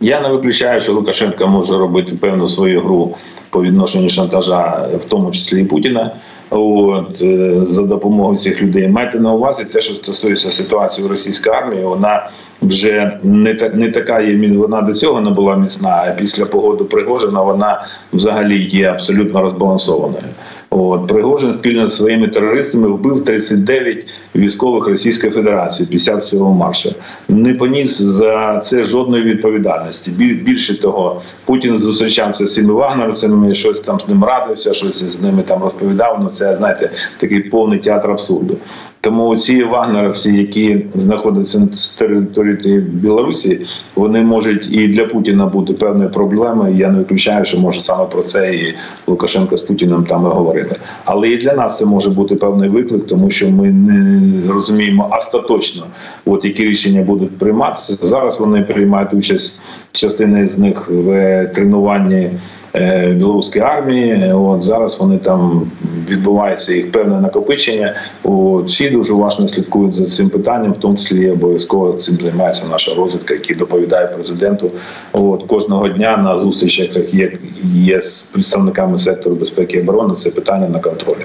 Я 0.00 0.20
не 0.20 0.28
виключаю, 0.28 0.80
що 0.80 0.92
Лукашенко 0.92 1.46
може 1.46 1.78
робити 1.78 2.12
певну 2.20 2.48
свою 2.48 2.80
гру 2.80 3.14
по 3.50 3.62
відношенню 3.62 4.10
шантажа, 4.10 4.86
в 4.94 5.04
тому 5.04 5.30
числі 5.30 5.64
Путіна. 5.64 6.10
От 6.50 7.22
е, 7.22 7.60
за 7.68 7.82
допомогою 7.82 8.36
цих 8.36 8.62
людей 8.62 8.88
майте 8.88 9.20
на 9.20 9.32
увазі 9.32 9.64
те, 9.64 9.80
що 9.80 9.94
стосується 9.94 10.50
ситуації 10.50 11.06
в 11.06 11.10
російській 11.10 11.50
армії, 11.50 11.84
вона 11.84 12.30
вже 12.62 13.18
не 13.22 13.54
та 13.54 13.68
не 13.68 13.90
така 13.90 14.20
є. 14.20 14.56
Вона 14.56 14.82
до 14.82 14.92
цього 14.92 15.20
не 15.20 15.30
була 15.30 15.56
міцна. 15.56 16.04
А 16.06 16.10
після 16.10 16.44
погоду 16.44 16.84
Пригожина 16.84 17.42
вона 17.42 17.86
взагалі 18.12 18.62
є 18.62 18.90
абсолютно 18.90 19.40
розбалансованою. 19.40 20.24
От 20.70 21.06
Пригожин 21.06 21.52
спільно 21.52 21.88
з 21.88 21.96
своїми 21.96 22.28
терористами 22.28 22.88
вбив 22.88 23.24
39 23.24 24.06
військових 24.34 24.86
Російської 24.86 25.32
Федерації 25.32 25.88
57 25.88 26.40
марша. 26.42 26.90
Не 27.28 27.54
поніс 27.54 28.02
за 28.02 28.58
це 28.58 28.84
жодної 28.84 29.24
відповідальності. 29.24 30.10
Більше 30.44 30.80
того, 30.80 31.22
Путін 31.44 31.78
зустрічався 31.78 32.46
з 32.46 32.54
цими 32.54 32.74
вагнерцями, 32.74 33.54
щось 33.54 33.80
там 33.80 34.00
з 34.00 34.08
ним 34.08 34.24
радився, 34.24 34.74
щось 34.74 35.04
з 35.04 35.20
ними 35.22 35.42
там 35.42 35.62
розповідав. 35.62 36.18
Ну 36.22 36.28
це 36.28 36.56
знаєте, 36.56 36.90
такий 37.18 37.40
повний 37.40 37.78
театр 37.78 38.10
абсурду. 38.10 38.56
Тому 39.02 39.36
ці 39.36 39.64
вагнеровці, 39.64 40.32
які 40.32 40.86
знаходяться 40.94 41.58
на 41.58 41.68
території 41.98 42.80
Білорусі, 42.80 43.60
вони 43.94 44.20
можуть 44.20 44.68
і 44.72 44.88
для 44.88 45.04
Путіна 45.04 45.46
бути 45.46 45.72
певною 45.72 46.10
проблемою. 46.10 46.76
Я 46.76 46.90
не 46.90 46.98
виключаю, 46.98 47.44
що 47.44 47.58
може 47.58 47.80
саме 47.80 48.04
про 48.06 48.22
це 48.22 48.54
і 48.54 48.74
Лукашенко 49.06 49.56
з 49.56 49.60
Путіним 49.60 50.04
там 50.04 50.22
і 50.22 50.28
говорили. 50.28 50.76
Але 51.04 51.28
і 51.28 51.36
для 51.36 51.54
нас 51.54 51.78
це 51.78 51.86
може 51.86 52.10
бути 52.10 52.36
певний 52.36 52.68
виклик, 52.68 53.06
тому 53.06 53.30
що 53.30 53.50
ми 53.50 53.68
не 53.68 54.52
розуміємо 54.52 55.10
остаточно, 55.18 55.82
от 56.26 56.44
які 56.44 56.64
рішення 56.64 57.02
будуть 57.02 57.38
прийматися. 57.38 58.06
Зараз 58.06 58.40
вони 58.40 58.62
приймають 58.62 59.14
участь 59.14 59.60
частина 59.92 60.46
з 60.46 60.58
них 60.58 60.90
в 60.90 61.46
тренуванні. 61.54 62.30
Е, 62.74 63.12
білоруської 63.12 63.64
армії. 63.64 64.32
От 64.32 64.62
зараз 64.62 64.98
вони 65.00 65.18
там 65.18 65.70
відбувається 66.08 66.74
їх 66.74 66.92
певне 66.92 67.20
накопичення. 67.20 67.94
От, 68.22 68.66
всі 68.66 68.90
дуже 68.90 69.12
уважно 69.12 69.48
слідкують 69.48 69.94
за 69.94 70.04
цим 70.04 70.30
питанням, 70.30 70.72
в 70.72 70.78
тому 70.78 70.96
числі 70.96 71.30
обов'язково 71.30 71.92
цим 71.92 72.14
займається 72.14 72.64
наша 72.70 72.94
розвідка, 72.94 73.34
який 73.34 73.56
доповідає 73.56 74.06
президенту. 74.06 74.70
От 75.12 75.42
кожного 75.42 75.88
дня 75.88 76.16
на 76.16 76.38
зустрічах 76.38 77.14
є, 77.14 77.32
є 77.64 78.02
з 78.02 78.22
представниками 78.22 78.98
сектору 78.98 79.36
безпеки 79.36 79.76
і 79.76 79.80
оборони. 79.80 80.14
Це 80.14 80.30
питання 80.30 80.68
на 80.68 80.78
контролі. 80.78 81.24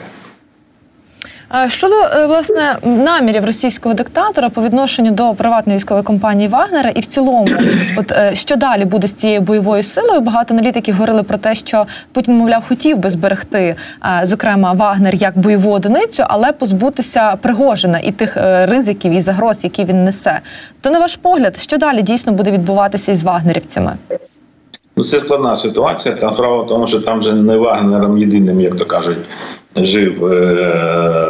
Щодо 1.68 1.96
е, 1.96 2.26
власне 2.26 2.78
намірів 2.84 3.46
російського 3.46 3.96
диктатора 3.96 4.50
по 4.50 4.62
відношенню 4.62 5.12
до 5.12 5.34
приватної 5.34 5.78
військової 5.78 6.04
компанії 6.04 6.48
Вагнера, 6.48 6.90
і 6.90 7.00
в 7.00 7.06
цілому, 7.06 7.48
от 7.98 8.12
е, 8.12 8.32
що 8.36 8.56
далі 8.56 8.86
буде 8.86 9.08
з 9.08 9.14
цією 9.14 9.42
бойовою 9.42 9.84
силою, 9.84 10.22
багато 10.22 10.54
аналітиків 10.54 10.96
говорили 10.96 11.24
про 11.24 11.38
те, 11.38 11.56
що 11.56 11.86
Путін, 12.14 12.38
мовляв, 12.38 12.64
хотів 12.68 12.98
би 12.98 13.10
зберегти, 13.10 13.76
е, 14.06 14.22
зокрема, 14.24 14.74
Вагнер 14.74 15.16
як 15.16 15.38
бойову 15.38 15.72
одиницю, 15.72 16.24
але 16.28 16.52
позбутися 16.52 17.36
Пригожина 17.36 18.00
і 18.00 18.12
тих 18.12 18.38
ризиків 18.64 19.12
і 19.12 19.22
загроз, 19.22 19.64
які 19.64 19.86
він 19.86 20.04
несе. 20.04 20.40
То 20.82 20.90
на 20.90 21.00
ваш 21.00 21.16
погляд, 21.16 21.58
що 21.60 21.78
далі 21.78 22.02
дійсно 22.02 22.34
буде 22.34 22.52
відбуватися 22.52 23.12
із 23.12 23.24
вагнерівцями? 23.24 23.94
Ну, 24.98 25.04
це 25.04 25.20
складна 25.20 25.56
ситуація. 25.56 26.16
Там 26.16 26.34
справа 26.34 26.64
в 26.64 26.68
тому, 26.68 26.88
що 26.88 27.02
там 27.02 27.20
вже 27.20 27.34
не 27.34 27.58
Вагнером 27.58 28.18
єдиним, 28.18 28.62
як 28.62 28.76
то 28.76 28.86
кажуть, 28.86 29.18
жив 29.76 30.26
е, 30.26 31.26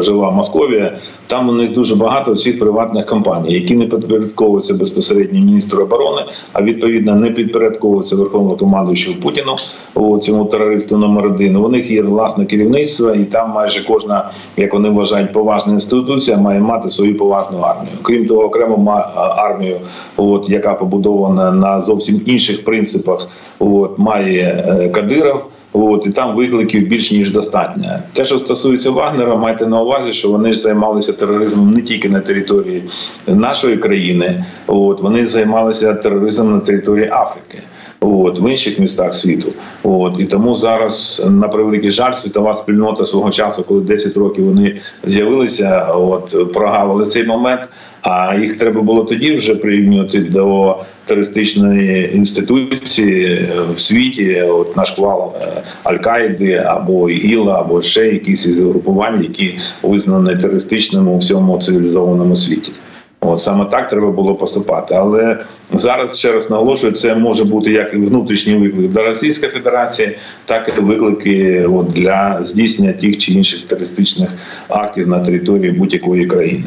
жила 0.00 0.30
Московія. 0.30 0.96
Там 1.26 1.48
у 1.48 1.52
них 1.52 1.72
дуже 1.72 1.96
багато 1.96 2.32
всіх 2.32 2.58
приватних 2.58 3.06
компаній, 3.06 3.52
які 3.52 3.74
не 3.74 3.86
підпорядковуються 3.86 4.74
безпосередньо 4.74 5.40
міністру 5.40 5.82
оборони, 5.82 6.22
а 6.52 6.62
відповідно 6.62 7.14
не 7.14 7.30
підпорядковуються 7.30 8.16
верховному 8.16 8.56
командуючому 8.56 9.16
Путіну 9.22 9.56
о, 9.94 10.18
цьому 10.18 10.44
терористу 10.44 10.96
номер 10.96 11.26
один. 11.26 11.56
У 11.56 11.68
них 11.68 11.90
є 11.90 12.02
власне 12.02 12.46
керівництво, 12.46 13.10
і 13.10 13.24
там 13.24 13.50
майже 13.50 13.84
кожна, 13.86 14.30
як 14.56 14.74
вони 14.74 14.88
вважають, 14.88 15.32
поважна 15.32 15.72
інституція 15.72 16.36
має 16.36 16.60
мати 16.60 16.90
свою 16.90 17.16
поважну 17.16 17.58
армію. 17.58 17.92
Крім 18.02 18.26
того, 18.26 18.42
окремо 18.42 19.04
армію, 19.36 19.76
от 20.16 20.50
яка 20.50 20.74
побудована 20.74 21.52
на 21.52 21.80
зовсім 21.80 22.20
інших 22.26 22.64
принципах, 22.64 23.28
от 23.58 23.98
має 23.98 24.64
е, 24.68 24.88
Кадиров. 24.88 25.40
От 25.76 26.06
і 26.06 26.10
там 26.10 26.36
викликів 26.36 26.88
більш 26.88 27.12
ніж 27.12 27.30
достатньо. 27.30 27.98
Те, 28.12 28.24
що 28.24 28.38
стосується 28.38 28.90
Вагнера, 28.90 29.36
майте 29.36 29.66
на 29.66 29.80
увазі, 29.80 30.12
що 30.12 30.30
вони 30.30 30.54
займалися 30.54 31.12
тероризмом 31.12 31.70
не 31.70 31.82
тільки 31.82 32.08
на 32.08 32.20
території 32.20 32.82
нашої 33.26 33.76
країни, 33.76 34.44
от 34.66 35.00
вони 35.00 35.26
займалися 35.26 35.94
тероризмом 35.94 36.54
на 36.54 36.60
території 36.60 37.10
Африки. 37.12 37.62
От 38.00 38.40
в 38.40 38.50
інших 38.50 38.78
містах 38.78 39.14
світу, 39.14 39.52
от 39.82 40.14
і 40.18 40.24
тому 40.24 40.56
зараз 40.56 41.26
на 41.30 41.48
превеликий 41.48 41.90
жаль, 41.90 42.12
світова 42.12 42.54
спільнота 42.54 43.06
свого 43.06 43.30
часу, 43.30 43.64
коли 43.68 43.80
10 43.80 44.16
років 44.16 44.44
вони 44.44 44.80
з'явилися, 45.04 45.84
от 45.84 46.52
прогавили 46.52 47.04
цей 47.04 47.26
момент. 47.26 47.60
А 48.04 48.34
їх 48.34 48.58
треба 48.58 48.82
було 48.82 49.04
тоді 49.04 49.34
вже 49.34 49.54
прирівнювати 49.54 50.18
до 50.18 50.76
терористичної 51.04 52.16
інституції 52.16 53.48
в 53.74 53.80
світі, 53.80 54.42
от 54.42 54.76
наш 54.76 54.90
квал 54.90 55.32
е, 55.40 55.62
Аль-Каїди 55.84 56.64
або 56.66 57.10
ІГІЛа, 57.10 57.60
або 57.60 57.82
ще 57.82 58.06
якісь 58.06 58.46
із 58.46 58.58
групувань, 58.58 59.22
які 59.22 59.58
визнані 59.82 60.36
терористичними 60.36 61.10
у 61.10 61.18
всьому 61.18 61.58
цивілізованому 61.58 62.36
світі. 62.36 62.72
От 63.20 63.40
саме 63.40 63.64
так 63.64 63.88
треба 63.88 64.10
було 64.10 64.34
поступати. 64.34 64.94
Але 64.94 65.38
зараз 65.72 66.18
ще 66.18 66.32
раз 66.32 66.50
наголошую, 66.50 66.92
це 66.92 67.14
може 67.14 67.44
бути 67.44 67.70
як 67.70 67.94
внутрішній 67.94 68.56
виклик 68.56 68.90
для 68.90 69.02
Російської 69.02 69.52
Федерації, 69.52 70.16
так 70.44 70.74
і 70.78 70.80
виклики 70.80 71.66
от, 71.66 71.86
для 71.86 72.40
здійснення 72.44 72.92
тих 72.92 73.18
чи 73.18 73.32
інших 73.32 73.62
терористичних 73.62 74.28
актів 74.68 75.08
на 75.08 75.20
території 75.20 75.72
будь-якої 75.72 76.26
країни 76.26 76.64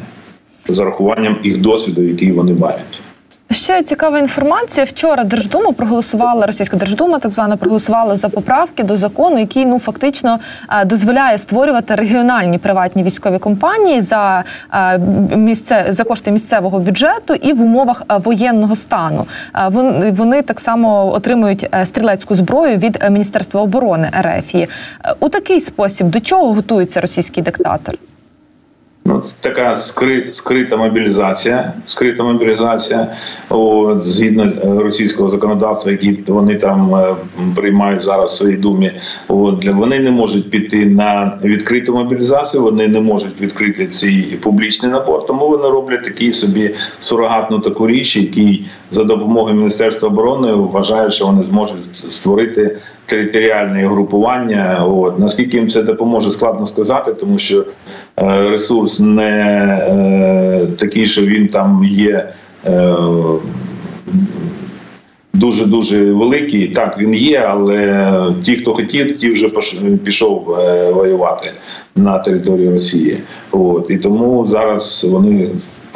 з 0.67 0.79
урахуванням 0.79 1.37
їх 1.43 1.61
досвіду, 1.61 2.01
який 2.01 2.31
вони 2.31 2.53
мають. 2.53 3.01
Ще 3.51 3.83
цікава 3.83 4.19
інформація. 4.19 4.85
Вчора 4.85 5.23
Держдума 5.23 5.71
проголосувала 5.71 6.45
Російська 6.45 6.77
Держдума, 6.77 7.19
так 7.19 7.31
звана 7.31 7.57
проголосувала 7.57 8.15
за 8.15 8.29
поправки 8.29 8.83
до 8.83 8.95
закону, 8.95 9.39
який 9.39 9.65
ну 9.65 9.79
фактично 9.79 10.39
е, 10.69 10.85
дозволяє 10.85 11.37
створювати 11.37 11.95
регіональні 11.95 12.57
приватні 12.57 13.03
військові 13.03 13.39
компанії 13.39 14.01
за 14.01 14.43
е, 14.73 14.99
місце 15.37 15.85
за 15.89 16.03
кошти 16.03 16.31
місцевого 16.31 16.79
бюджету 16.79 17.33
і 17.33 17.53
в 17.53 17.61
умовах 17.61 18.03
е, 18.11 18.17
воєнного 18.17 18.75
стану. 18.75 19.27
Вони, 19.71 20.11
вони 20.11 20.41
так 20.41 20.59
само 20.59 21.13
отримують 21.13 21.69
стрілецьку 21.85 22.35
зброю 22.35 22.77
від 22.77 23.03
Міністерства 23.11 23.61
оборони 23.61 24.11
РФ. 24.21 24.55
У 25.19 25.29
такий 25.29 25.61
спосіб 25.61 26.07
до 26.07 26.19
чого 26.19 26.53
готується 26.53 27.01
російський 27.01 27.43
диктатор? 27.43 27.95
Ну, 29.07 29.19
це 29.19 29.35
така 29.41 29.75
скри, 29.75 30.31
скрита 30.31 30.77
мобілізація. 30.77 31.73
Скрита 31.85 32.23
мобілізація 32.23 33.13
от, 33.49 34.03
згідно 34.03 34.43
е, 34.43 34.81
російського 34.81 35.29
законодавства, 35.29 35.91
які 35.91 36.19
вони 36.27 36.55
там 36.55 36.95
е, 36.95 37.15
приймають 37.55 38.01
зараз 38.01 38.31
в 38.31 38.37
своїй 38.37 38.57
думі. 38.57 38.91
От, 39.27 39.65
вони 39.65 39.99
не 39.99 40.11
можуть 40.11 40.49
піти 40.49 40.85
на 40.85 41.39
відкриту 41.43 41.93
мобілізацію, 41.93 42.63
вони 42.63 42.87
не 42.87 42.99
можуть 42.99 43.41
відкрити 43.41 43.87
цей 43.87 44.21
публічний 44.21 44.91
набор. 44.91 45.25
Тому 45.25 45.49
вони 45.49 45.69
роблять 45.69 46.03
такі 46.03 46.33
собі 46.33 46.75
сурогатну 46.99 47.59
таку 47.59 47.87
річ, 47.87 48.17
які 48.17 48.65
за 48.91 49.03
допомогою 49.03 49.55
міністерства 49.55 50.09
оборони 50.09 50.53
вважають, 50.53 51.13
що 51.13 51.25
вони 51.25 51.43
зможуть 51.43 51.97
створити 52.09 52.77
територіальне 53.07 53.87
групування. 53.87 54.85
От 54.85 55.19
наскільки 55.19 55.57
їм 55.57 55.69
це 55.69 55.83
допоможе, 55.83 56.31
складно 56.31 56.65
сказати, 56.65 57.13
тому 57.13 57.37
що 57.37 57.65
е, 58.19 58.49
ресурс 58.49 58.99
не 58.99 59.29
е, 59.89 60.67
такий, 60.79 61.07
що 61.07 61.21
він 61.21 61.47
там 61.47 61.85
є. 61.91 62.29
Е, 62.65 62.95
Дуже 65.33 65.65
дуже 65.65 66.11
великий. 66.11 66.67
Так 66.67 66.97
він 66.99 67.13
є, 67.13 67.39
але 67.39 68.33
ті, 68.43 68.55
хто 68.55 68.73
хотів, 68.73 69.17
ті 69.17 69.31
вже 69.31 69.49
пішов 70.03 70.43
воювати 70.93 71.51
на 71.95 72.19
території 72.19 72.69
Росії. 72.69 73.17
От 73.51 73.85
і 73.89 73.97
тому 73.97 74.47
зараз 74.47 75.07
вони 75.11 75.47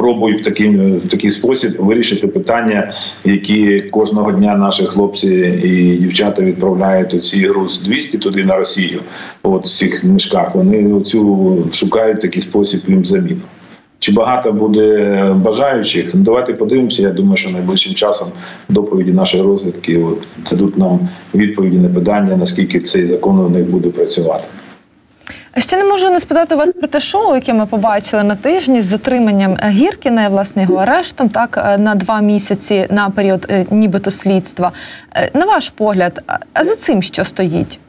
пробують 0.02 0.42
в 0.42 0.44
такий, 0.44 0.70
в 0.78 1.08
такий 1.08 1.32
спосіб 1.32 1.76
вирішити 1.80 2.28
питання, 2.28 2.94
які 3.26 3.82
кожного 3.82 4.32
дня 4.32 4.56
наші 4.56 4.84
хлопці 4.84 5.28
і 5.64 5.98
дівчата 5.98 6.42
відправляють 6.42 7.14
оці 7.14 7.48
груз 7.48 7.80
200 7.80 8.18
туди 8.18 8.44
на 8.44 8.56
Росію. 8.56 9.00
От 9.44 9.66
в 9.66 9.70
цих 9.70 10.04
мішках 10.04 10.56
вони 10.56 11.02
цю 11.02 11.58
шукають 11.74 12.22
такий 12.22 12.42
спосіб 12.42 12.80
їм 12.88 13.06
заміну. 13.06 13.42
Чи 14.00 14.12
багато 14.12 14.52
буде 14.52 15.36
бажаючих? 15.36 16.10
Ну, 16.14 16.22
давайте 16.22 16.54
подивимося. 16.54 17.02
Я 17.02 17.10
думаю, 17.10 17.38
що 17.38 17.50
найближчим 17.50 17.94
часом 17.94 18.28
доповіді 18.70 19.12
нашої 19.12 19.44
розвідки 19.44 19.98
от, 19.98 20.28
дадуть 20.52 20.78
нам 20.78 21.00
відповіді 21.36 21.78
на 21.78 21.90
питання, 21.90 22.38
наскільки 22.38 22.80
цей 22.80 23.08
закон 23.08 23.40
у 23.40 23.50
них 23.50 23.70
буде 23.70 23.90
працювати. 23.90 24.44
Ще 25.58 25.78
не 25.78 25.84
можу 25.84 26.10
не 26.10 26.20
спитати 26.20 26.56
вас 26.56 26.74
про 26.74 26.88
те 26.88 27.00
шоу, 27.00 27.36
яке 27.36 27.54
ми 27.54 27.66
побачили 27.66 28.24
на 28.24 28.36
тижні 28.36 28.82
з 28.82 28.86
затриманням 28.86 29.58
Гіркіна, 29.64 30.30
власне 30.30 30.62
його 30.62 30.76
арештом, 30.76 31.30
так 31.30 31.58
е, 31.58 31.78
на 31.78 31.96
два 31.96 32.22
місяці 32.22 32.88
на 32.90 33.10
період 33.10 33.46
е, 33.50 33.66
нібито 33.72 34.12
слідства. 34.12 34.72
Е, 35.16 35.30
на 35.34 35.46
ваш 35.46 35.70
погляд, 35.70 36.24
а 36.54 36.66
за 36.66 36.76
цим 36.76 37.02
що 37.02 37.24
стоїть? 37.24 37.80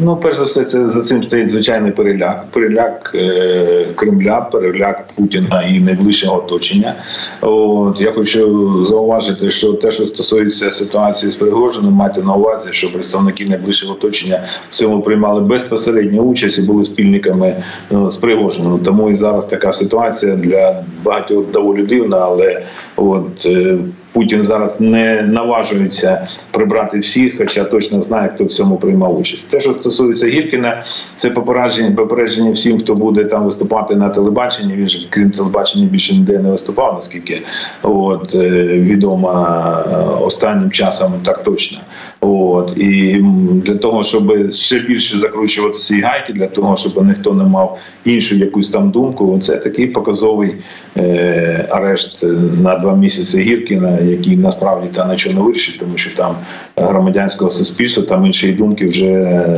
Ну, 0.00 0.16
перш 0.16 0.36
за 0.36 0.44
все, 0.44 0.64
це 0.64 0.90
за 0.90 1.02
цим 1.02 1.22
стоїть 1.22 1.50
звичайний 1.50 1.92
переляк. 1.92 2.44
Переляк 2.50 3.12
е, 3.14 3.86
Кремля, 3.94 4.40
переляк 4.40 5.06
Путіна 5.14 5.62
і 5.62 5.80
найближчого 5.80 6.38
оточення. 6.38 6.94
От 7.40 8.00
я 8.00 8.12
хочу 8.12 8.84
зауважити, 8.86 9.50
що 9.50 9.72
те, 9.72 9.90
що 9.90 10.06
стосується 10.06 10.72
ситуації 10.72 11.32
з 11.32 11.34
Пригожиним, 11.34 11.92
майте 11.92 12.22
на 12.22 12.34
увазі, 12.34 12.68
що 12.72 12.92
представники 12.92 13.44
найближчого 13.44 13.92
оточення 13.92 14.42
в 14.70 14.74
цьому 14.74 15.02
приймали 15.02 15.40
безпосередню 15.40 16.22
участь 16.22 16.58
і 16.58 16.62
були 16.62 16.84
спільниками 16.84 17.56
ну, 17.90 18.10
з 18.10 18.16
Пригожиним. 18.16 18.78
Тому 18.78 19.10
і 19.10 19.16
зараз 19.16 19.46
така 19.46 19.72
ситуація 19.72 20.36
для 20.36 20.84
багатьох 21.04 21.50
доволі 21.50 21.82
дивна, 21.82 22.18
але 22.18 22.62
от. 22.96 23.46
Е, 23.46 23.78
Путін 24.12 24.44
зараз 24.44 24.80
не 24.80 25.22
наважується 25.22 26.28
прибрати 26.50 26.98
всіх, 26.98 27.38
хоча 27.38 27.64
точно 27.64 28.02
знає, 28.02 28.30
хто 28.34 28.44
в 28.44 28.48
цьому 28.48 28.76
приймав 28.76 29.18
участь. 29.18 29.48
Те, 29.48 29.60
що 29.60 29.72
стосується 29.72 30.26
Гіркіна, 30.26 30.82
це 31.14 31.30
попередження 31.30 31.90
попередження 31.96 32.50
всім, 32.50 32.80
хто 32.80 32.94
буде 32.94 33.24
там 33.24 33.44
виступати 33.44 33.96
на 33.96 34.08
телебаченні. 34.08 34.74
Він 34.74 34.88
же 34.88 35.06
крім 35.10 35.30
телебачення 35.30 35.86
більше 35.86 36.14
ніде 36.14 36.38
не 36.38 36.50
виступав, 36.50 36.94
наскільки 36.94 37.42
от 37.82 38.34
е, 38.34 38.50
відомо 38.66 39.30
е, 39.30 39.94
останнім 40.20 40.70
часом 40.70 41.12
так 41.24 41.42
точно. 41.44 41.78
От 42.20 42.72
і 42.76 43.24
для 43.64 43.74
того, 43.74 44.02
щоб 44.02 44.52
ще 44.52 44.78
більше 44.78 45.18
закручувати 45.18 45.74
ці 45.74 46.00
гайки, 46.00 46.32
для 46.32 46.46
того, 46.46 46.76
щоб 46.76 47.06
ніхто 47.06 47.34
не 47.34 47.44
мав 47.44 47.78
іншу 48.04 48.34
якусь 48.34 48.68
там 48.68 48.90
думку, 48.90 49.38
це 49.42 49.56
такий 49.56 49.86
показовий 49.86 50.54
е, 50.96 51.68
арешт 51.70 52.24
на 52.62 52.78
два 52.78 52.96
місяці 52.96 53.40
Гіркіна, 53.40 53.98
який 54.00 54.36
насправді 54.36 54.88
та 54.94 55.12
нічого 55.12 55.34
не 55.34 55.40
вирішить, 55.40 55.78
тому 55.80 55.96
що 55.96 56.16
там 56.16 56.36
громадянського 56.76 57.50
суспільства 57.50 58.02
там 58.02 58.26
іншої 58.26 58.52
думки 58.52 58.86
вже 58.86 59.06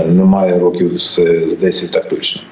немає 0.08 0.58
років 0.58 0.98
з, 0.98 1.20
з 1.48 1.56
10 1.56 1.90
так 1.90 2.08
точно. 2.08 2.42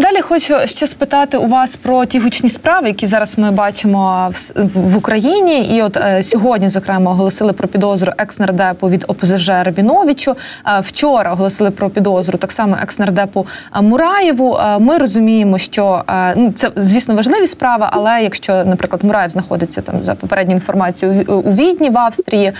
Далі 0.00 0.20
хочу 0.20 0.54
ще 0.64 0.86
спитати 0.86 1.38
у 1.38 1.46
вас 1.46 1.76
про 1.76 2.04
ті 2.04 2.18
гучні 2.18 2.50
справи, 2.50 2.86
які 2.88 3.06
зараз 3.06 3.38
ми 3.38 3.50
бачимо 3.50 4.32
в, 4.74 4.96
Україні. 4.96 5.76
І 5.76 5.82
от 5.82 5.96
е, 5.96 6.22
сьогодні, 6.22 6.68
зокрема, 6.68 7.10
оголосили 7.10 7.52
про 7.52 7.68
підозру 7.68 8.12
екс-нардепу 8.18 8.88
від 8.88 9.04
ОПЗЖ 9.08 9.48
Рабіновичу. 9.48 10.36
Е, 10.66 10.80
вчора 10.80 11.32
оголосили 11.32 11.70
про 11.70 11.90
підозру 11.90 12.38
так 12.38 12.52
само 12.52 12.76
екс-нардепу 12.82 13.46
е, 13.76 13.82
Мураєву. 13.82 14.56
Е, 14.56 14.78
ми 14.78 14.98
розуміємо, 14.98 15.58
що 15.58 16.04
е, 16.10 16.34
ну 16.36 16.52
це 16.52 16.70
звісно 16.76 17.14
важливі 17.14 17.46
справи, 17.46 17.86
але 17.90 18.22
якщо, 18.22 18.64
наприклад, 18.64 19.04
Мураєв 19.04 19.30
знаходиться 19.30 19.82
там 19.82 20.04
за 20.04 20.14
попередньою 20.14 20.56
інформацією 20.56 21.24
у, 21.28 21.32
у 21.32 21.50
Відні 21.50 21.90
в 21.90 21.98
Австрії, 21.98 22.46
е, 22.46 22.54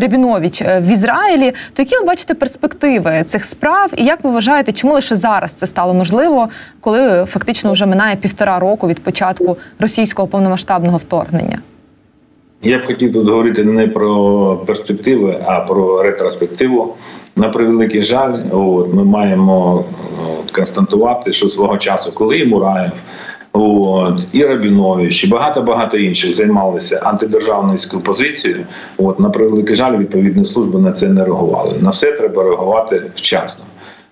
Рабінович 0.00 0.62
в 0.62 0.86
Ізраїлі, 0.92 1.54
то 1.74 1.82
які 1.82 1.98
ви 1.98 2.04
бачите 2.04 2.34
перспективи 2.34 3.24
цих 3.28 3.44
справ, 3.44 3.90
і 3.96 4.04
як 4.04 4.24
ви 4.24 4.30
вважаєте, 4.30 4.72
чому 4.72 4.94
лише 4.94 5.16
зараз 5.16 5.52
це 5.52 5.66
стало 5.66 5.94
можливо? 5.94 6.29
Особливо 6.30 6.48
коли 6.80 7.26
фактично 7.26 7.72
вже 7.72 7.86
минає 7.86 8.16
півтора 8.16 8.58
року 8.58 8.88
від 8.88 9.02
початку 9.02 9.56
російського 9.78 10.28
повномасштабного 10.28 10.98
вторгнення. 10.98 11.58
Я 12.62 12.78
б 12.78 12.86
хотів 12.86 13.12
тут 13.12 13.28
говорити 13.28 13.64
не 13.64 13.88
про 13.88 14.56
перспективи, 14.66 15.38
а 15.46 15.60
про 15.60 16.02
ретроспективу. 16.02 16.94
На 17.36 17.48
превеликий 17.48 18.02
жаль, 18.02 18.38
от 18.50 18.94
ми 18.94 19.04
маємо 19.04 19.84
от, 20.40 20.50
констатувати, 20.50 21.32
що 21.32 21.48
свого 21.48 21.78
часу, 21.78 22.12
коли 22.14 22.38
і 22.38 22.46
Мураєв, 22.46 22.92
от, 23.52 24.26
і 24.32 24.44
Рабінович, 24.44 25.24
і 25.24 25.26
багато 25.26 25.62
багато 25.62 25.96
інших 25.96 26.34
займалися 26.34 27.00
антидержавницькою 27.04 28.02
позицією. 28.02 28.66
От 28.98 29.20
на 29.20 29.30
превеликий 29.30 29.76
жаль, 29.76 29.96
відповідні 29.98 30.46
служби 30.46 30.78
на 30.78 30.92
це 30.92 31.08
не 31.08 31.24
реагували. 31.24 31.74
На 31.80 31.90
все 31.90 32.12
треба 32.12 32.42
реагувати 32.42 33.02
вчасно. 33.14 33.64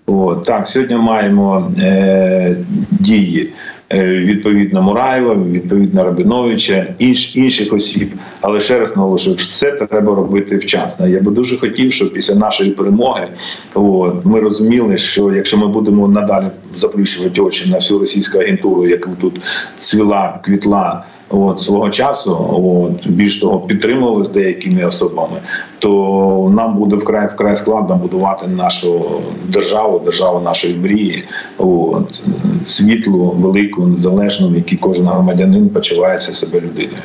От 0.08 0.44
так, 0.44 0.66
сьогодні 0.66 0.96
маємо 0.96 1.72
е, 1.78 2.56
дії 2.90 3.50
е, 3.92 4.06
відповідно 4.06 4.82
Мураєва, 4.82 5.34
відповідно 5.34 6.04
Рабиновича, 6.04 6.86
інш, 6.98 7.36
інших 7.36 7.72
осіб. 7.72 8.12
Але 8.40 8.60
ще 8.60 8.78
раз 8.78 8.96
наголошую, 8.96 9.36
все 9.36 9.70
треба 9.72 10.14
робити 10.14 10.56
вчасно. 10.56 11.08
Я 11.08 11.20
би 11.20 11.30
дуже 11.30 11.56
хотів, 11.56 11.92
щоб 11.92 12.12
після 12.12 12.34
нашої 12.34 12.70
перемоги 12.70 13.28
от, 13.74 14.24
ми 14.24 14.40
розуміли, 14.40 14.98
що 14.98 15.34
якщо 15.34 15.56
ми 15.56 15.68
будемо 15.68 16.08
надалі 16.08 16.46
заплющувати 16.78 17.40
очі 17.40 17.70
на 17.70 17.76
всю 17.76 18.00
російську 18.00 18.38
агентуру, 18.38 18.86
яку 18.86 19.10
тут 19.20 19.40
цвіла, 19.78 20.40
квітла. 20.44 21.04
От 21.30 21.60
свого 21.60 21.90
часу, 21.90 22.60
от 22.64 23.08
більш 23.08 23.40
того, 23.40 23.60
підтримували 23.60 24.24
з 24.24 24.30
деякими 24.30 24.84
особами, 24.84 25.36
то 25.78 26.52
нам 26.56 26.78
буде 26.78 26.96
вкрай 26.96 27.26
вкрай 27.26 27.56
складно 27.56 27.96
будувати 27.96 28.46
нашу 28.46 29.20
державу, 29.48 29.98
державу 29.98 30.40
нашої 30.40 30.74
мрії, 30.74 31.24
от 31.58 32.22
світлу, 32.66 33.34
велику, 33.38 33.86
незалежну, 33.86 34.48
в 34.48 34.54
якій 34.54 34.76
кожен 34.76 35.06
громадянин 35.06 35.68
почувається 35.68 36.32
себе 36.32 36.60
людиною. 36.60 37.02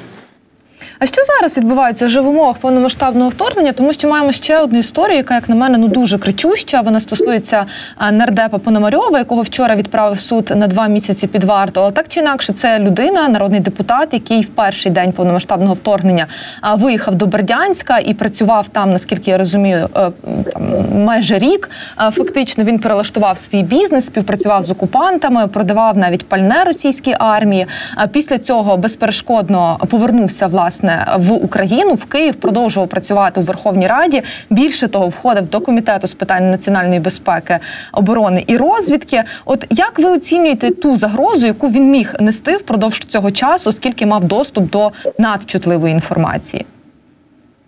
А 1.00 1.06
що 1.06 1.22
зараз 1.24 1.58
відбувається 1.58 2.06
вже 2.06 2.22
в 2.22 2.28
умовах 2.28 2.58
повномасштабного 2.58 3.30
вторгнення? 3.30 3.72
Тому 3.72 3.94
що 3.94 4.10
маємо 4.10 4.32
ще 4.32 4.60
одну 4.60 4.80
історію, 4.80 5.18
яка, 5.18 5.36
як 5.36 5.50
на 5.50 5.56
мене, 5.56 5.78
ну 5.78 5.88
дуже 5.88 6.18
кричуща. 6.18 6.82
Вона 6.82 7.00
стосується 7.00 7.66
нардепа 8.12 8.58
Пономарьова, 8.58 9.20
якого 9.20 9.42
вчора 9.42 9.76
відправив 9.76 10.20
суд 10.20 10.54
на 10.56 10.68
два 10.68 10.88
місяці 10.88 11.28
під 11.28 11.44
варту. 11.44 11.80
Але 11.80 11.92
так 11.92 12.08
чи 12.08 12.20
інакше, 12.20 12.54
це 12.54 12.80
людина, 12.80 13.30
народний 13.30 13.60
депутат, 13.60 14.10
який 14.12 14.42
в 14.42 14.50
перший 14.50 14.92
день 14.92 15.12
повномасштабного 15.12 15.74
вторгнення 15.74 16.28
виїхав 16.74 17.16
до 17.16 17.26
Бердянська 17.26 18.00
і 18.00 18.14
працював 18.14 18.68
там, 18.68 18.92
наскільки 18.92 19.32
я 19.32 19.38
розумію, 19.38 19.90
е, 19.96 20.12
там 20.54 20.86
майже 21.04 21.38
рік. 21.38 21.70
Фактично 22.12 22.64
він 22.64 22.80
перелаштував 22.80 23.38
свій 23.38 23.64
бізнес, 23.64 24.06
співпрацював 24.06 24.64
з 24.64 24.72
окупантами, 24.72 25.48
продавав 25.48 25.98
навіть 25.98 26.30
пальне 26.30 26.64
російській 26.64 27.16
армії. 27.20 27.66
А 27.96 28.08
після 28.08 28.38
цього 28.40 28.78
безперешкодно 28.78 29.78
повернувся 29.90 30.48
власне 30.48 30.93
в 31.18 31.32
Україну, 31.32 31.94
в 31.94 32.06
Київ, 32.06 32.36
продовжував 32.36 32.90
працювати 32.90 33.42
у 33.42 33.44
Верховній 33.44 33.88
Раді. 33.88 34.24
Більше 34.50 34.88
того, 34.88 35.08
входив 35.08 35.50
до 35.50 35.62
комітету 35.62 36.08
з 36.08 36.14
питань 36.14 36.52
національної 36.52 37.00
безпеки, 37.00 37.60
оборони 37.92 38.44
і 38.48 38.58
розвідки. 38.58 39.24
От 39.46 39.66
як 39.70 40.00
ви 40.00 40.10
оцінюєте 40.10 40.72
ту 40.72 40.98
загрозу, 40.98 41.48
яку 41.48 41.68
він 41.68 41.92
міг 41.92 42.16
нести 42.20 42.56
впродовж 42.56 43.00
цього 43.00 43.32
часу, 43.32 43.70
оскільки 43.70 44.06
мав 44.06 44.24
доступ 44.24 44.70
до 44.70 44.92
надчутливої 45.18 45.94
інформації? 45.94 46.66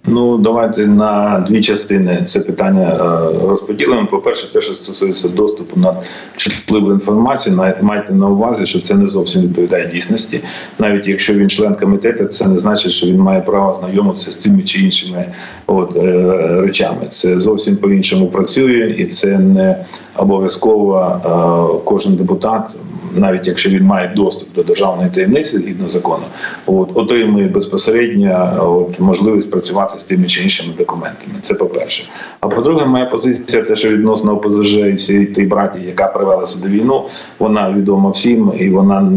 Ну, 0.07 0.37
давайте 0.37 0.87
на 0.87 1.45
дві 1.47 1.61
частини 1.61 2.23
це 2.25 2.39
питання 2.39 2.87
е, 2.93 3.47
розподілимо. 3.47 4.07
По 4.07 4.17
перше, 4.17 4.53
те, 4.53 4.61
що 4.61 4.75
стосується 4.75 5.29
доступу 5.29 5.79
на 5.79 5.95
чутливу 6.35 6.91
інформацію, 6.91 7.73
майте 7.81 8.13
на 8.13 8.27
увазі, 8.27 8.65
що 8.65 8.81
це 8.81 8.95
не 8.95 9.07
зовсім 9.07 9.41
відповідає 9.41 9.87
дійсності. 9.87 10.41
Навіть 10.79 11.07
якщо 11.07 11.33
він 11.33 11.49
член 11.49 11.75
комітету, 11.75 12.25
це 12.25 12.47
не 12.47 12.57
значить, 12.57 12.91
що 12.91 13.07
він 13.07 13.19
має 13.19 13.41
право 13.41 13.73
знайомитися 13.73 14.31
з 14.31 14.35
тими 14.35 14.63
чи 14.63 14.81
іншими 14.81 15.25
от, 15.67 15.95
е, 15.95 16.61
речами. 16.61 17.07
Це 17.09 17.39
зовсім 17.39 17.77
по 17.77 17.89
іншому 17.89 18.27
працює, 18.27 18.95
і 18.97 19.05
це 19.05 19.39
не 19.39 19.85
обов'язково 20.17 21.21
е, 21.25 21.81
кожен 21.85 22.15
депутат 22.15 22.75
навіть 23.15 23.47
якщо 23.47 23.69
він 23.69 23.83
має 23.83 24.13
доступ 24.15 24.55
до 24.55 24.63
державної 24.63 25.09
таємниці 25.09 25.57
згідно 25.57 25.89
закону, 25.89 26.23
от 26.65 26.91
отримує 26.93 27.47
безпосередньо 27.47 28.53
от 28.59 28.99
можливість 28.99 29.51
працювати 29.51 29.94
з 29.99 30.03
тими 30.03 30.27
чи 30.27 30.43
іншими 30.43 30.73
документами. 30.77 31.33
Це 31.41 31.53
по 31.53 31.65
перше. 31.65 32.03
А 32.39 32.47
по-друге, 32.47 32.85
моя 32.85 33.05
позиція, 33.05 33.63
те, 33.63 33.75
що 33.75 33.89
відносно 33.89 34.33
ОПЗЖ 34.33 34.73
і 34.73 34.93
всієї 34.93 35.25
тієї 35.25 35.49
браті, 35.49 35.79
яка 35.87 36.07
привела 36.07 36.45
сюди 36.45 36.67
війну, 36.67 37.03
вона 37.39 37.71
відома 37.71 38.09
всім 38.09 38.51
і 38.59 38.69
вона 38.69 39.11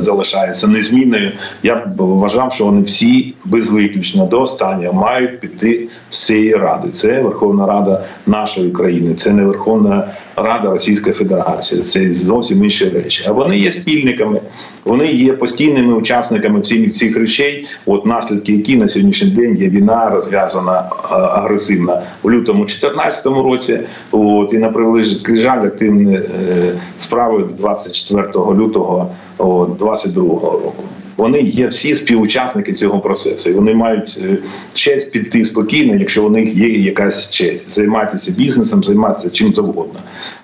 залишається 0.00 0.68
незмінною. 0.68 1.32
Я 1.62 1.74
б 1.74 1.94
вважав, 1.96 2.52
що 2.52 2.64
вони 2.64 2.82
всі 2.82 3.34
без 3.44 3.68
виключення 3.68 4.26
до 4.26 4.42
останнього 4.42 4.92
мають 4.92 5.40
піти 5.40 5.88
з 6.10 6.26
цієї 6.26 6.54
ради. 6.54 6.88
Це 6.88 7.22
Верховна 7.22 7.66
Рада 7.66 8.04
нашої 8.26 8.70
країни, 8.70 9.14
це 9.14 9.32
не 9.32 9.44
Верховна 9.44 10.08
Рада 10.36 10.70
Російської 10.70 11.12
Федерації. 11.12 11.82
Це 11.82 12.12
зовсім 12.12 12.64
інші 12.64 12.88
речі. 12.88 13.24
А 13.28 13.32
вони 13.32 13.58
є 13.58 13.72
спільниками, 13.72 14.40
вони 14.84 15.06
є 15.06 15.32
постійними 15.32 15.94
учасниками 15.94 16.60
цих 16.60 16.92
цих 16.92 17.16
речей. 17.16 17.66
От 17.86 18.06
наслідки, 18.06 18.52
які 18.52 18.76
на 18.76 18.88
сьогоднішній 18.88 19.30
день 19.30 19.56
є 19.56 19.68
війна 19.68 20.10
розв'язана 20.20 20.84
агресивна 21.10 22.02
у 22.22 22.30
лютому 22.30 22.58
2014 22.58 23.26
році. 23.26 23.80
От 24.12 24.52
і 24.52 24.58
на 24.58 24.68
превеликий 24.68 25.36
жаль, 25.36 25.66
активні 25.66 26.14
е, 26.14 26.22
справи 26.98 27.48
24 27.58 28.26
лютого 28.54 29.10
2022 29.38 30.24
року. 30.40 30.84
Вони 31.20 31.40
є 31.40 31.66
всі 31.66 31.96
співучасники 31.96 32.72
цього 32.72 33.00
процесу. 33.00 33.50
і 33.50 33.52
Вони 33.52 33.74
мають 33.74 34.18
е, 34.22 34.38
честь 34.74 35.12
піти 35.12 35.44
спокійно, 35.44 35.96
якщо 35.96 36.26
у 36.26 36.30
них 36.30 36.54
є 36.54 36.68
якась 36.68 37.30
честь, 37.30 37.72
займатися 37.72 38.34
бізнесом, 38.38 38.84
займатися 38.84 39.30
чим 39.30 39.54
завгодно. 39.54 40.00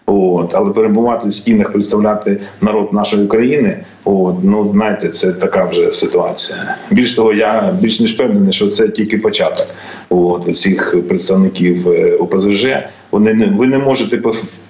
От 0.06 0.54
але 0.54 0.70
перебувати 0.70 1.28
в 1.28 1.32
стінах, 1.32 1.72
представляти 1.72 2.40
народ 2.60 2.92
нашої 2.92 3.26
країни. 3.26 3.78
От 4.04 4.34
ну 4.42 4.70
знаєте, 4.72 5.08
це 5.08 5.32
така 5.32 5.64
вже 5.64 5.92
ситуація. 5.92 6.76
Більш 6.90 7.12
того, 7.12 7.32
я 7.32 7.76
більш 7.80 8.00
ніж 8.00 8.14
впевнений, 8.14 8.52
що 8.52 8.68
це 8.68 8.88
тільки 8.88 9.18
початок. 9.18 9.66
От 10.10 10.48
усіх 10.48 10.96
представників 11.08 11.88
е, 11.88 12.16
ОПЗЖ. 12.16 12.66
Вони 13.10 13.34
не 13.34 13.46
ви 13.46 13.66
не 13.66 13.78
можете 13.78 14.22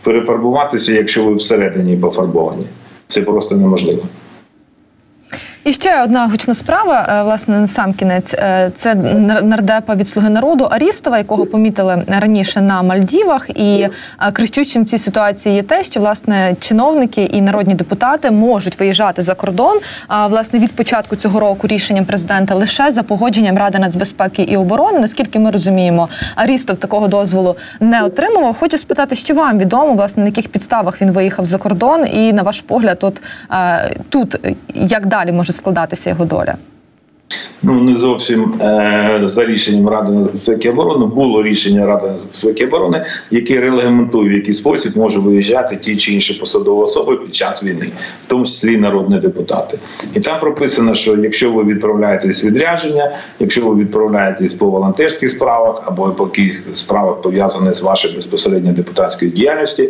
перефарбуватися, 0.03 0.93
якщо 0.93 1.25
ви 1.25 1.35
всередині 1.35 1.97
пофарбовані. 1.97 2.67
Це 3.07 3.23
просто 3.23 3.57
неможливо. 3.57 4.03
І 5.67 5.73
ще 5.73 6.03
одна 6.03 6.27
гучна 6.27 6.55
справа, 6.55 7.07
е, 7.09 7.23
власне, 7.23 7.61
на 7.61 7.67
сам 7.67 7.95
кінець. 7.95 8.35
Е, 8.35 8.71
це 8.77 8.95
нардепа 9.43 9.95
від 9.95 10.09
слуги 10.09 10.31
народу 10.31 10.65
Арістова, 10.65 11.19
якого 11.19 11.47
помітили 11.47 12.05
раніше 12.07 12.61
на 12.61 12.83
Мальдівах. 12.83 13.51
І 13.51 13.89
е, 14.23 14.33
кричущим 14.33 14.83
в 14.83 14.87
цій 14.87 14.99
ситуації 14.99 15.55
є 15.55 15.63
те, 15.63 15.83
що 15.83 16.01
власне 16.01 16.57
чиновники 16.61 17.23
і 17.23 17.41
народні 17.41 17.75
депутати 17.75 18.31
можуть 18.31 18.81
виїжджати 18.81 19.23
за 19.23 19.35
кордон. 19.35 19.79
А 20.09 20.27
власне 20.27 20.59
від 20.59 20.73
початку 20.73 21.17
цього 21.17 21.41
року 21.41 21.67
рішенням 21.67 22.05
президента 22.05 22.55
лише 22.55 22.91
за 22.91 23.03
погодженням 23.03 23.59
Ради 23.59 23.79
нацбезпеки 23.79 24.43
і 24.43 24.57
оборони. 24.57 24.99
Наскільки 24.99 25.39
ми 25.39 25.51
розуміємо, 25.51 26.09
Арістов 26.35 26.77
такого 26.77 27.09
дозволу 27.09 27.57
не 27.81 28.03
отримував. 28.03 28.57
Хочу 28.59 28.79
спитати, 28.79 29.15
що 29.15 29.35
вам 29.35 29.59
відомо, 29.59 29.95
власне, 29.95 30.23
на 30.23 30.29
яких 30.29 30.49
підставах 30.49 31.03
він 31.03 31.11
виїхав 31.11 31.45
за 31.45 31.59
кордон, 31.59 32.07
і 32.13 32.33
на 32.33 32.43
ваш 32.43 32.61
погляд, 32.61 32.99
от 33.01 33.23
тут 34.09 34.37
як 34.75 35.07
далі 35.07 35.33
може 35.33 35.53
складатися 35.57 36.11
його 36.11 36.25
доля? 36.25 36.55
Ну 37.63 37.75
не 37.75 37.97
зовсім 37.97 38.55
е, 38.61 39.21
за 39.25 39.45
рішенням 39.45 39.89
Ради 39.89 40.13
нацбезпеки 40.13 40.71
оборони 40.71 41.07
було 41.07 41.43
рішення 41.43 41.87
Ради 41.87 42.07
нацбезпеки 42.07 42.67
оборони, 42.67 43.05
яке 43.31 43.61
регламентує 43.61 44.29
в 44.29 44.33
який 44.33 44.55
спосіб 44.55 44.97
може 44.97 45.21
виїжджати 45.21 45.77
ті 45.77 45.97
чи 45.97 46.13
інші 46.13 46.35
посадові 46.35 46.83
особи 46.83 47.17
під 47.17 47.35
час 47.35 47.65
війни, 47.65 47.87
в 48.27 48.29
тому 48.29 48.45
числі 48.45 48.77
народні 48.77 49.19
депутати. 49.19 49.79
І 50.15 50.21
там 50.21 50.41
прописано, 50.41 50.95
що 50.95 51.17
якщо 51.17 51.53
ви 51.53 51.65
відправляєтесь 51.65 52.45
відрядження, 52.45 53.17
якщо 53.41 53.69
ви 53.69 53.81
відправляєтесь 53.81 54.55
по 54.55 54.67
волонтерських 54.67 55.31
справах 55.31 55.83
або 55.87 56.11
по 56.11 56.25
яких 56.25 56.63
справах 56.73 57.23
пов'язаних 57.23 57.77
з 57.77 57.83
вашою 57.83 58.15
безпосередньо 58.15 58.73
депутатською 58.73 59.31
діяльністю, 59.31 59.83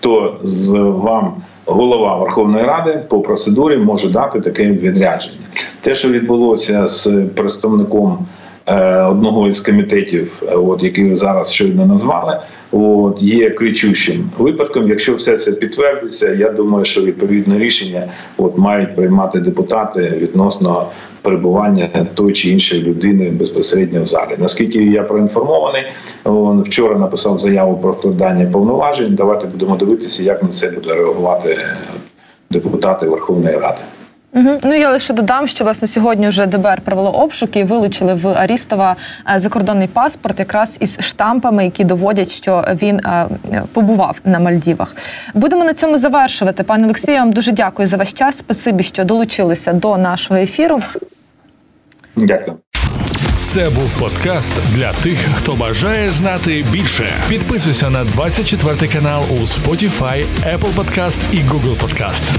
то 0.00 0.36
з 0.42 0.72
вам 0.78 1.34
голова 1.68 2.16
Верховної 2.16 2.64
Ради 2.64 3.00
по 3.08 3.20
процедурі 3.20 3.76
може 3.76 4.10
дати 4.10 4.40
таке 4.40 4.66
відрядження. 4.66 5.36
Те, 5.80 5.94
що 5.94 6.08
відбулося 6.08 6.86
з 6.86 7.06
представником. 7.34 8.26
Е, 8.70 9.02
одного 9.02 9.48
із 9.48 9.60
комітетів, 9.60 10.42
е, 10.48 10.54
от 10.54 10.82
який 10.82 11.10
ви 11.10 11.16
зараз 11.16 11.52
щойно 11.52 11.86
назвали, 11.86 12.38
от 12.72 13.22
є 13.22 13.50
кричущим 13.50 14.30
випадком. 14.38 14.88
Якщо 14.88 15.14
все 15.14 15.36
це 15.36 15.52
підтвердиться, 15.52 16.34
я 16.34 16.50
думаю, 16.50 16.84
що 16.84 17.02
відповідне 17.02 17.58
рішення 17.58 18.02
от 18.38 18.58
мають 18.58 18.96
приймати 18.96 19.40
депутати 19.40 20.12
відносно 20.16 20.86
перебування 21.22 21.88
той 22.14 22.32
чи 22.32 22.48
іншої 22.48 22.82
людини 22.82 23.30
безпосередньо 23.30 24.02
в 24.02 24.06
залі. 24.06 24.30
Наскільки 24.38 24.84
я 24.84 25.02
проінформований, 25.02 25.82
вчора 26.64 26.98
написав 26.98 27.38
заяву 27.38 27.78
про 27.78 27.92
вкладання 27.92 28.46
повноважень. 28.46 29.14
Давайте 29.14 29.46
будемо 29.46 29.76
дивитися, 29.76 30.22
як 30.22 30.42
на 30.42 30.48
це 30.48 30.70
буде 30.70 30.94
реагувати 30.94 31.58
депутати 32.50 33.06
Верховної 33.06 33.56
Ради. 33.56 33.80
Угу. 34.34 34.60
Ну 34.62 34.74
я 34.74 34.90
лише 34.90 35.12
додам, 35.12 35.48
що 35.48 35.64
власне 35.64 35.88
сьогодні 35.88 36.28
вже 36.28 36.46
ДБР 36.46 36.80
провело 36.80 37.10
обшуки 37.10 37.60
і 37.60 37.64
вилучили 37.64 38.14
в 38.14 38.28
Арістова 38.28 38.96
е, 39.34 39.38
закордонний 39.38 39.88
паспорт, 39.88 40.38
якраз 40.38 40.76
із 40.80 40.98
штампами, 41.00 41.64
які 41.64 41.84
доводять, 41.84 42.30
що 42.30 42.64
він 42.82 42.96
е, 42.96 43.26
побував 43.72 44.16
на 44.24 44.38
Мальдівах. 44.38 44.96
Будемо 45.34 45.64
на 45.64 45.74
цьому 45.74 45.98
завершувати. 45.98 46.62
Пане 46.62 46.84
Олексію, 46.84 47.14
я 47.14 47.20
вам 47.20 47.32
дуже 47.32 47.52
дякую 47.52 47.88
за 47.88 47.96
ваш 47.96 48.12
час. 48.12 48.38
Спасибі, 48.38 48.82
що 48.82 49.04
долучилися 49.04 49.72
до 49.72 49.98
нашого 49.98 50.40
ефіру. 50.40 50.80
Дякую. 52.16 52.58
Це 53.42 53.70
був 53.70 53.98
подкаст 54.00 54.52
для 54.74 54.92
тих, 54.92 55.18
хто 55.34 55.52
бажає 55.52 56.10
знати 56.10 56.64
більше. 56.72 57.12
Підписуйся 57.28 57.90
на 57.90 58.04
24 58.04 58.92
канал 58.92 59.24
у 59.30 59.34
Spotify, 59.34 60.24
Apple 60.46 60.74
Podcast 60.74 61.20
і 61.32 61.36
Google 61.36 61.76
Podcast. 61.76 62.34